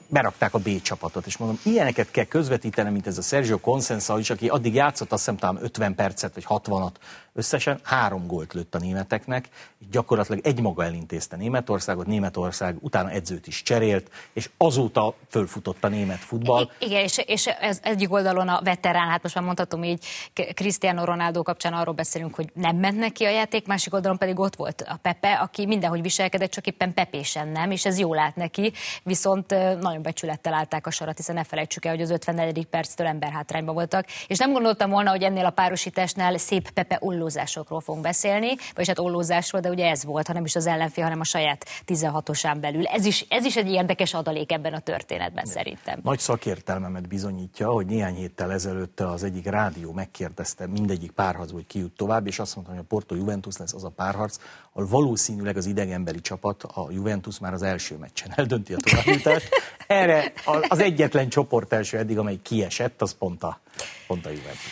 berakták 0.10 0.54
a 0.54 0.58
B 0.58 0.82
csapatot, 0.82 1.26
és 1.26 1.38
mondom, 1.38 1.60
ilyeneket 1.64 2.12
kell 2.12 2.26
közvetíteni, 2.26 2.90
mint 2.90 3.08
ez 3.08 3.18
a 3.18 3.22
Sergio 3.22 3.58
Consensa 3.58 4.20
is, 4.20 4.30
aki 4.30 4.48
addig 4.48 4.74
játszott 4.74 5.12
azt 5.12 5.26
hiszem 5.26 5.38
talán 5.38 5.64
50 5.64 5.96
percet 5.96 6.34
vagy 6.34 6.46
60-at 6.48 6.92
Összesen 7.40 7.80
három 7.84 8.28
gólt 8.28 8.54
lőtt 8.54 8.76
a 8.76 8.80
németeknek, 8.80 9.50
gyakorlatilag 9.92 10.46
egymaga 10.46 10.84
elintézte 10.84 11.36
Németországot, 11.36 12.06
Németország 12.06 12.76
utána 12.80 13.10
edzőt 13.10 13.48
is 13.48 13.64
cserélt, 13.64 14.12
és 14.34 14.50
azóta 14.58 15.14
fölfutott 15.30 15.84
a 15.84 15.88
német 15.88 16.18
futball. 16.18 16.70
I- 16.80 16.86
igen, 16.86 17.04
és, 17.04 17.18
és 17.26 17.46
ez 17.46 17.80
egyik 17.84 18.14
oldalon 18.14 18.48
a 18.48 18.62
veterán, 18.64 19.10
hát 19.10 19.24
most 19.24 19.36
már 19.36 19.44
mondhatom 19.44 19.84
így, 19.84 20.06
Cristiano 20.54 21.04
Ronaldo 21.06 21.44
kapcsán 21.44 21.74
arról 21.74 21.94
beszélünk, 21.94 22.36
hogy 22.36 22.50
nem 22.54 22.76
ment 22.76 22.98
neki 22.98 23.24
a 23.24 23.30
játék, 23.30 23.68
másik 23.68 23.94
oldalon 23.94 24.18
pedig 24.18 24.40
ott 24.40 24.56
volt 24.56 24.82
a 24.82 25.00
Pepe, 25.02 25.34
aki 25.34 25.66
mindenhogy 25.66 26.02
viselkedett, 26.02 26.52
csak 26.52 26.68
éppen 26.68 26.94
pepésen 26.94 27.48
nem, 27.48 27.72
és 27.72 27.86
ez 27.86 28.00
jól 28.00 28.20
állt 28.20 28.36
neki, 28.36 28.74
viszont 29.04 29.50
nagyon 29.80 29.99
becsülettel 30.02 30.54
állták 30.54 30.88
a 30.88 30.92
sarat, 30.92 31.18
hiszen 31.18 31.36
ne 31.36 31.44
felejtsük 31.44 31.86
el, 31.86 31.92
hogy 31.92 32.02
az 32.02 32.10
54. 32.10 32.66
perctől 32.66 33.08
emberhátrányban 33.08 33.76
voltak, 33.76 34.06
és 34.28 34.38
nem 34.38 34.52
gondoltam 34.52 34.90
volna, 34.90 35.10
hogy 35.10 35.24
ennél 35.24 35.46
a 35.46 35.50
párosításnál 35.50 36.38
szép 36.38 36.70
Pepe 36.70 36.98
ollózásokról 37.02 37.80
fogunk 37.80 38.04
beszélni, 38.04 38.56
vagy 38.76 38.88
hát 38.88 39.00
ollózásról, 39.00 39.62
de 39.62 39.70
ugye 39.70 39.90
ez 39.90 40.06
volt, 40.06 40.28
hanem 40.28 40.46
is 40.46 40.56
az 40.56 40.66
ellenfél, 40.66 41.04
hanem 41.04 41.20
a 41.20 41.24
saját 41.24 41.66
16-osán 41.88 42.58
belül. 42.62 42.86
Ez 42.86 43.06
is, 43.06 43.26
ez 43.30 43.46
is 43.46 43.56
egy 43.56 43.72
érdekes 43.72 44.14
adalék 44.14 44.52
ebben 44.52 44.74
a 44.74 44.80
történetben 44.80 45.46
szerintem. 45.46 46.00
Nagy 46.04 46.20
szakértelmemet 46.20 47.08
bizonyítja, 47.08 47.72
hogy 47.72 47.86
néhány 47.86 48.16
héttel 48.16 48.52
ezelőtt 48.52 49.00
az 49.00 49.24
egyik 49.24 49.46
rádió 49.46 49.92
megkérdezte 49.92 50.68
mindegyik 50.68 51.12
párharc, 51.12 51.52
hogy 51.52 51.66
ki 51.68 51.80
jut 51.80 51.96
tovább, 51.96 52.28
és 52.28 52.40
azt 52.40 52.56
mondta, 52.56 52.74
hogy 52.74 52.82
a 52.84 52.88
Porto 52.88 53.16
Juventus 53.16 53.58
lesz 53.58 53.74
az 53.74 53.84
a 53.84 53.90
párharc, 53.90 54.38
ahol 54.80 55.02
valószínűleg 55.02 55.58
az 55.58 55.66
idegenbeli 55.66 56.22
csapat, 56.22 56.64
a 56.64 56.88
Juventus 56.92 57.40
már 57.40 57.54
az 57.54 57.62
első 57.62 57.96
meccsen 57.96 58.32
eldönti 58.36 58.74
a 58.74 58.78
továbbjutást. 58.78 59.50
Erre 59.88 60.34
az 60.68 60.80
egyetlen 60.80 61.30
csoport 61.30 61.74
első 61.74 61.98
eddig, 61.98 62.18
amely 62.18 62.40
kiesett, 62.44 63.02
az 63.02 63.16
pont 63.18 63.44
a, 63.44 63.60
pont 64.08 64.26
a 64.26 64.30
Juventus. 64.30 64.72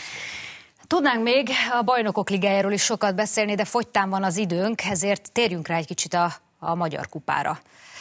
Tudnánk 0.88 1.24
még 1.24 1.50
a 1.80 1.84
bajnokok 1.84 2.30
ligájáról 2.30 2.72
is 2.72 2.84
sokat 2.84 3.16
beszélni, 3.16 3.56
de 3.56 3.66
fogytán 3.66 4.10
van 4.10 4.24
az 4.24 4.38
időnk, 4.38 4.84
ezért 4.84 5.32
térjünk 5.32 5.68
rá 5.68 5.78
egy 5.78 5.86
kicsit 5.86 6.14
a, 6.14 6.34
a 6.60 6.76
magyar 6.76 7.08
kupára, 7.08 7.60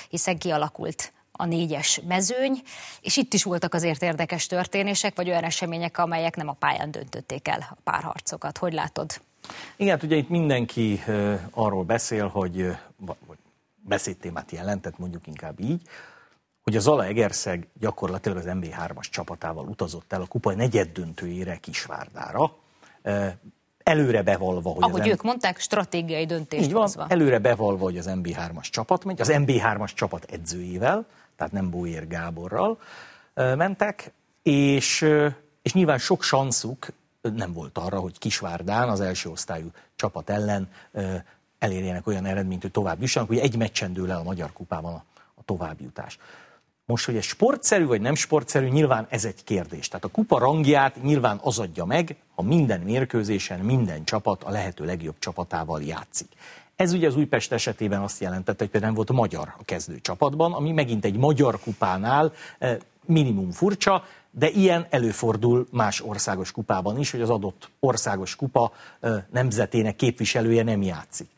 hiszen 0.08 0.38
kialakult 0.38 1.12
a 1.32 1.44
négyes 1.44 2.00
mezőny, 2.08 2.62
és 3.00 3.16
itt 3.16 3.34
is 3.34 3.42
voltak 3.42 3.74
azért 3.74 4.02
érdekes 4.02 4.46
történések, 4.46 5.16
vagy 5.16 5.28
olyan 5.28 5.44
események, 5.44 5.98
amelyek 5.98 6.36
nem 6.36 6.48
a 6.48 6.52
pályán 6.52 6.90
döntötték 6.90 7.48
el 7.48 7.66
a 7.70 7.76
párharcokat. 7.84 8.58
Hogy 8.58 8.72
látod? 8.72 9.20
Igen, 9.76 9.94
hát 9.94 10.02
ugye 10.02 10.16
itt 10.16 10.28
mindenki 10.28 11.02
arról 11.50 11.84
beszél, 11.84 12.28
hogy 12.28 12.76
beszédtémát 13.76 14.50
jelentett, 14.50 14.98
mondjuk 14.98 15.26
inkább 15.26 15.60
így, 15.60 15.82
hogy 16.62 16.76
a 16.76 16.80
Zala 16.80 17.04
Egerszeg 17.04 17.68
gyakorlatilag 17.80 18.38
az 18.38 18.44
MB3-as 18.48 19.10
csapatával 19.10 19.66
utazott 19.66 20.12
el 20.12 20.20
a 20.20 20.26
kupa 20.26 20.54
negyed 20.54 20.88
döntőjére 20.92 21.56
Kisvárdára, 21.56 22.52
előre 23.82 24.22
bevalva, 24.22 24.70
hogy 24.70 24.82
Ahogy 24.82 25.00
az 25.00 25.06
ők 25.06 25.22
M... 25.22 25.26
mondták, 25.26 25.58
stratégiai 25.58 26.26
döntés 26.26 26.60
Így 26.60 26.72
van, 26.72 26.80
hozva. 26.82 27.06
előre 27.08 27.38
bevalva, 27.38 27.84
hogy 27.84 27.98
az 27.98 28.10
MB3-as 28.10 28.70
csapat 28.70 29.04
megy, 29.04 29.20
az 29.20 29.30
MB3-as 29.32 29.94
csapat 29.94 30.24
edzőjével, 30.24 31.06
tehát 31.36 31.52
nem 31.52 31.70
Bóér 31.70 32.08
Gáborral 32.08 32.78
mentek, 33.34 34.12
és, 34.42 35.06
és 35.62 35.72
nyilván 35.72 35.98
sok 35.98 36.22
sanszuk 36.22 36.86
nem 37.34 37.52
volt 37.52 37.78
arra, 37.78 37.98
hogy 37.98 38.18
Kisvárdán 38.18 38.88
az 38.88 39.00
első 39.00 39.30
osztályú 39.30 39.70
csapat 39.96 40.30
ellen 40.30 40.68
elérjenek 41.58 42.06
olyan 42.06 42.24
eredményt, 42.24 42.62
hogy 42.62 42.70
tovább 42.70 43.00
jussanak, 43.00 43.28
hogy 43.28 43.38
egy 43.38 43.56
meccsen 43.56 43.92
dől 43.92 44.10
el 44.10 44.18
a 44.18 44.22
Magyar 44.22 44.52
Kupában 44.52 44.94
a, 44.94 45.04
a 45.34 45.42
továbbjutás. 45.44 46.18
Most, 46.84 47.04
hogy 47.04 47.16
ez 47.16 47.24
sportszerű 47.24 47.86
vagy 47.86 48.00
nem 48.00 48.14
sportszerű, 48.14 48.68
nyilván 48.68 49.06
ez 49.10 49.24
egy 49.24 49.44
kérdés. 49.44 49.88
Tehát 49.88 50.04
a 50.04 50.08
kupa 50.08 50.38
rangját 50.38 51.02
nyilván 51.02 51.40
az 51.42 51.58
adja 51.58 51.84
meg, 51.84 52.16
ha 52.34 52.42
minden 52.42 52.80
mérkőzésen 52.80 53.60
minden 53.60 54.04
csapat 54.04 54.42
a 54.42 54.50
lehető 54.50 54.84
legjobb 54.84 55.18
csapatával 55.18 55.82
játszik. 55.82 56.28
Ez 56.76 56.92
ugye 56.92 57.06
az 57.06 57.16
Újpest 57.16 57.52
esetében 57.52 58.00
azt 58.00 58.20
jelentette, 58.20 58.62
hogy 58.62 58.70
például 58.70 58.92
nem 58.92 59.04
volt 59.04 59.18
magyar 59.18 59.54
a 59.58 59.64
kezdő 59.64 60.00
csapatban, 60.00 60.52
ami 60.52 60.72
megint 60.72 61.04
egy 61.04 61.16
magyar 61.16 61.60
kupánál 61.60 62.32
minimum 63.04 63.50
furcsa, 63.50 64.04
de 64.38 64.48
ilyen 64.48 64.86
előfordul 64.90 65.66
más 65.70 66.00
országos 66.00 66.52
kupában 66.52 66.98
is, 66.98 67.10
hogy 67.10 67.20
az 67.20 67.30
adott 67.30 67.70
országos 67.80 68.36
kupa 68.36 68.72
nemzetének 69.30 69.96
képviselője 69.96 70.62
nem 70.62 70.82
játszik. 70.82 71.28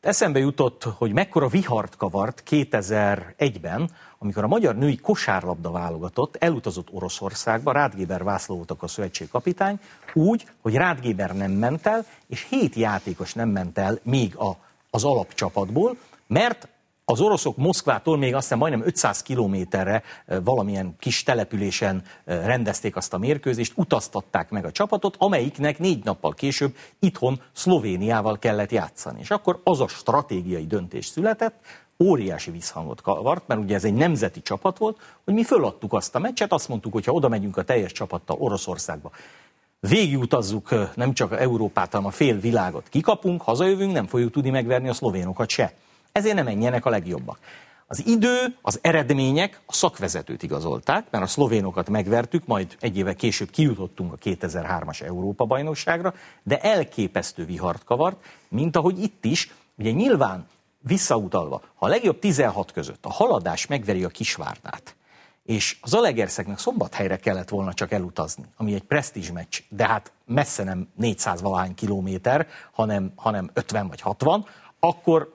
Eszembe 0.00 0.38
jutott, 0.38 0.82
hogy 0.82 1.12
mekkora 1.12 1.48
vihart 1.48 1.96
kavart 1.96 2.42
2001-ben, 2.50 3.90
amikor 4.18 4.44
a 4.44 4.46
magyar 4.46 4.76
női 4.76 4.96
kosárlabda 4.96 5.70
válogatott 5.70 6.36
elutazott 6.36 6.88
Oroszországba, 6.92 7.72
Rádgéber 7.72 8.24
Vászló 8.24 8.54
volt 8.56 8.70
a 8.70 8.86
szövetségkapitány, 8.86 9.80
úgy, 10.14 10.46
hogy 10.60 10.74
Rádgéber 10.74 11.36
nem 11.36 11.50
ment 11.50 11.86
el, 11.86 12.06
és 12.26 12.46
hét 12.48 12.74
játékos 12.74 13.34
nem 13.34 13.48
ment 13.48 13.78
el 13.78 13.98
még 14.02 14.36
a, 14.36 14.56
az 14.90 15.04
alapcsapatból, 15.04 15.96
mert 16.26 16.68
az 17.04 17.20
oroszok 17.20 17.56
Moszkvától 17.56 18.16
még 18.16 18.34
azt 18.34 18.42
hiszem 18.42 18.58
majdnem 18.58 18.86
500 18.86 19.22
kilométerre 19.22 20.02
valamilyen 20.26 20.96
kis 20.98 21.22
településen 21.22 22.02
rendezték 22.24 22.96
azt 22.96 23.14
a 23.14 23.18
mérkőzést, 23.18 23.72
utaztatták 23.76 24.50
meg 24.50 24.64
a 24.64 24.70
csapatot, 24.70 25.16
amelyiknek 25.18 25.78
négy 25.78 26.04
nappal 26.04 26.32
később 26.32 26.76
itthon 26.98 27.40
Szlovéniával 27.52 28.38
kellett 28.38 28.70
játszani. 28.70 29.20
És 29.20 29.30
akkor 29.30 29.60
az 29.64 29.80
a 29.80 29.88
stratégiai 29.88 30.66
döntés 30.66 31.06
született, 31.06 31.54
óriási 31.98 32.50
visszhangot 32.50 33.00
kavart, 33.00 33.46
mert 33.46 33.60
ugye 33.60 33.74
ez 33.74 33.84
egy 33.84 33.94
nemzeti 33.94 34.42
csapat 34.42 34.78
volt, 34.78 34.98
hogy 35.24 35.34
mi 35.34 35.44
föladtuk 35.44 35.92
azt 35.92 36.14
a 36.14 36.18
meccset, 36.18 36.52
azt 36.52 36.68
mondtuk, 36.68 36.92
hogy 36.92 37.04
ha 37.04 37.12
oda 37.12 37.28
megyünk 37.28 37.56
a 37.56 37.62
teljes 37.62 37.92
csapattal 37.92 38.36
Oroszországba, 38.40 39.10
végigutazzuk 39.80 40.94
nem 40.94 41.12
csak 41.12 41.40
Európát, 41.40 41.92
hanem 41.92 42.06
a 42.06 42.10
fél 42.10 42.38
világot 42.40 42.88
kikapunk, 42.88 43.42
hazajövünk, 43.42 43.92
nem 43.92 44.06
fogjuk 44.06 44.32
tudni 44.32 44.50
megverni 44.50 44.88
a 44.88 44.94
szlovénokat 44.94 45.48
se. 45.48 45.74
Ezért 46.14 46.34
nem 46.34 46.44
menjenek 46.44 46.84
a 46.84 46.90
legjobbak. 46.90 47.38
Az 47.86 48.06
idő, 48.06 48.56
az 48.62 48.78
eredmények 48.82 49.60
a 49.66 49.72
szakvezetőt 49.72 50.42
igazolták, 50.42 51.06
mert 51.10 51.24
a 51.24 51.26
szlovénokat 51.26 51.90
megvertük, 51.90 52.46
majd 52.46 52.76
egy 52.80 52.96
éve 52.96 53.14
később 53.14 53.50
kijutottunk 53.50 54.12
a 54.12 54.16
2003-as 54.16 55.02
Európa-bajnokságra, 55.02 56.14
de 56.42 56.60
elképesztő 56.60 57.44
vihart 57.44 57.84
kavart, 57.84 58.24
mint 58.48 58.76
ahogy 58.76 59.02
itt 59.02 59.24
is, 59.24 59.54
ugye 59.78 59.90
nyilván 59.90 60.46
visszautalva, 60.78 61.62
ha 61.74 61.86
a 61.86 61.88
legjobb 61.88 62.18
16 62.18 62.72
között 62.72 63.04
a 63.04 63.12
haladás 63.12 63.66
megveri 63.66 64.04
a 64.04 64.08
Kisvárdát, 64.08 64.96
és 65.44 65.78
az 65.80 65.94
Alegerszegnek 65.94 66.58
szombathelyre 66.58 67.16
kellett 67.16 67.48
volna 67.48 67.72
csak 67.72 67.92
elutazni, 67.92 68.44
ami 68.56 68.74
egy 68.74 68.84
presztízs 68.84 69.30
meccs, 69.30 69.60
de 69.68 69.86
hát 69.86 70.12
messze 70.26 70.64
nem 70.64 70.88
400 70.96 71.40
valahány 71.40 71.74
kilométer, 71.74 72.46
hanem, 72.72 73.12
hanem 73.16 73.50
50 73.52 73.88
vagy 73.88 74.00
60, 74.00 74.46
akkor 74.78 75.33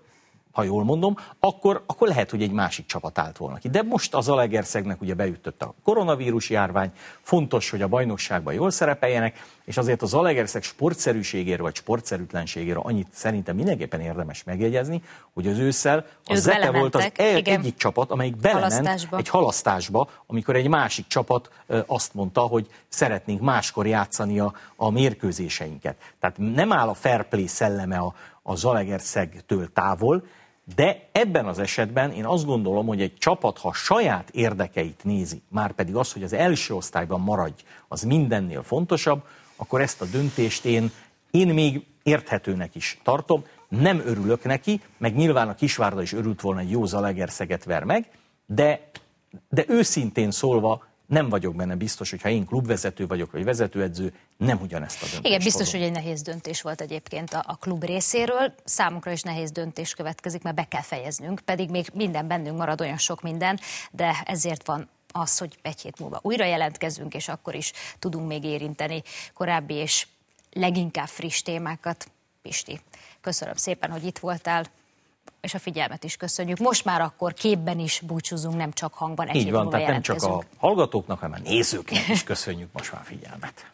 ha 0.60 0.65
jól 0.65 0.84
mondom, 0.84 1.15
akkor, 1.39 1.84
akkor 1.86 2.08
lehet, 2.08 2.30
hogy 2.30 2.41
egy 2.41 2.52
másik 2.52 2.86
csapat 2.86 3.17
állt 3.17 3.38
volna 3.38 3.58
ki. 3.58 3.69
De 3.69 3.82
most 3.84 4.15
az 4.15 4.30
Alegerszegnek 4.30 5.02
ugye 5.02 5.13
beütött 5.13 5.62
a 5.62 5.74
koronavírus 5.84 6.50
járvány, 6.50 6.91
fontos, 7.22 7.69
hogy 7.69 7.82
a 7.82 7.88
bajnokságban 7.88 8.54
jól 8.54 8.69
szerepeljenek, 8.72 9.38
és 9.65 9.78
azért 9.78 10.02
az 10.02 10.10
Zalaegerszeg 10.10 10.63
sportszerűségéről 10.63 11.63
vagy 11.63 11.76
sportszerűtlenségéről 11.76 12.82
annyit 12.86 13.08
szerintem 13.12 13.56
mindenképpen 13.56 14.00
érdemes 14.00 14.43
megjegyezni, 14.43 15.02
hogy 15.34 15.48
az 15.48 15.58
ősszel 15.58 16.06
a 16.26 16.34
Ők 16.34 16.38
Zete 16.38 16.72
volt 16.72 16.95
az 16.95 17.12
el, 17.15 17.38
igen. 17.38 17.60
egyik 17.60 17.76
csapat, 17.76 18.12
amelyik 18.12 18.36
belement 18.36 18.74
Halasztásba. 18.74 19.17
egy 19.17 19.30
halasztásba, 19.30 20.10
amikor 20.26 20.56
egy 20.56 20.67
másik 20.67 21.08
csapat 21.08 21.50
azt 21.86 22.13
mondta, 22.13 22.41
hogy 22.41 22.67
szeretnénk 22.88 23.41
máskor 23.41 23.88
játszani 23.88 24.39
a, 24.39 24.54
a 24.76 24.89
mérkőzéseinket. 24.89 25.95
Tehát 26.19 26.38
nem 26.38 26.72
áll 26.72 26.88
a 26.88 26.93
fair 26.93 27.24
play 27.24 27.48
szelleme 27.48 27.98
a, 27.98 28.13
a 28.43 28.56
Zalaegerszegtől 28.56 29.72
távol, 29.74 30.24
de 30.76 31.08
ebben 31.12 31.46
az 31.46 31.60
esetben 31.60 32.12
én 32.12 32.26
azt 32.26 32.46
gondolom, 32.46 32.88
hogy 32.88 33.02
egy 33.02 33.16
csapat, 33.18 33.58
ha 33.58 33.74
saját 33.74 34.30
érdekeit 34.30 35.04
nézi, 35.04 35.42
már 35.50 35.72
pedig 35.72 35.96
az, 35.96 36.14
hogy 36.14 36.24
az 36.24 36.34
első 36.34 36.74
osztályban 36.74 37.22
maradj, 37.22 37.64
az 37.88 38.02
mindennél 38.02 38.64
fontosabb, 38.64 39.24
akkor 39.56 39.82
ezt 39.82 40.02
a 40.02 40.06
döntést 40.06 40.66
én, 40.66 40.92
én 41.32 41.48
még 41.48 41.86
érthetőnek 42.04 42.76
is 42.76 43.00
tartom. 43.04 43.44
Nem 43.68 44.02
örülök 44.06 44.44
neki, 44.44 44.82
meg 44.98 45.16
nyilván 45.16 45.50
a 45.50 45.56
Kisvárda 45.56 46.02
is 46.02 46.14
örült 46.14 46.42
volna, 46.42 46.60
egy 46.60 46.72
jó 46.72 46.86
Zalaegerszeget 46.86 47.64
ver 47.64 47.84
meg, 47.84 48.10
de, 48.46 48.90
de 49.50 49.66
őszintén 49.68 50.32
szólva 50.32 50.84
nem 51.10 51.30
vagyok 51.30 51.56
benne 51.56 51.76
biztos, 51.76 52.10
hogy 52.10 52.22
ha 52.22 52.30
én 52.30 52.45
klubvezető 52.45 53.08
vagyok, 53.08 53.32
vagy 53.32 53.43
vezetőedző, 53.43 54.13
nem 54.38 54.60
ugyanezt 54.62 54.95
a 54.95 55.06
döntést 55.06 55.26
Igen, 55.26 55.39
biztos, 55.43 55.65
hozom. 55.65 55.80
hogy 55.80 55.89
egy 55.89 55.95
nehéz 55.95 56.22
döntés 56.22 56.62
volt 56.62 56.82
egyébként 56.82 57.34
a, 57.34 57.43
a 57.48 57.56
klub 57.56 57.84
részéről. 57.84 58.54
Számunkra 58.63 59.12
is 59.12 59.22
nehéz 59.22 59.52
döntés 59.52 59.93
következik, 59.93 60.41
mert 60.41 60.56
be 60.56 60.63
kell 60.67 60.82
fejeznünk, 60.82 61.39
pedig 61.39 61.69
még 61.69 61.88
minden 61.93 62.28
bennünk 62.28 62.58
marad 62.58 62.82
olyan 62.82 62.98
sok 62.98 63.22
minden, 63.22 63.60
de 63.91 64.22
ezért 64.26 64.65
van 64.65 64.89
az, 65.12 65.38
hogy 65.38 65.58
egy 65.62 65.82
hét 65.82 66.00
múlva 66.00 66.19
újra 66.22 66.45
jelentkezünk, 66.45 67.13
és 67.13 67.28
akkor 67.28 67.56
is 67.56 67.72
tudunk 68.00 68.28
még 68.28 68.43
érinteni 68.43 69.02
korábbi 69.34 69.74
és 69.74 70.08
leginkább 70.52 71.08
friss 71.08 71.41
témákat. 71.41 72.12
Pisti, 72.41 72.80
köszönöm 73.22 73.56
szépen, 73.56 73.91
hogy 73.91 74.04
itt 74.04 74.17
voltál, 74.17 74.65
és 75.41 75.54
a 75.54 75.60
figyelmet 75.60 76.04
is 76.04 76.15
köszönjük. 76.15 76.58
Most 76.58 76.86
már 76.86 77.02
akkor 77.02 77.34
képben 77.34 77.80
is 77.80 78.02
búcsúzunk, 78.06 78.56
nem 78.56 78.71
csak 78.71 78.93
hangban. 78.93 79.28
Egy 79.28 79.36
Így 79.36 79.52
van, 79.52 79.69
tehát 79.69 79.88
nem 79.88 80.02
csak 80.02 80.23
a 80.23 80.43
hallgatóknak, 80.58 81.19
hanem 81.19 81.41
a 81.45 81.49
nézőknek 81.49 82.08
is 82.08 82.23
köszönjük 82.23 82.69
most 82.71 82.93
már 82.93 83.02
figyelmet. 83.04 83.71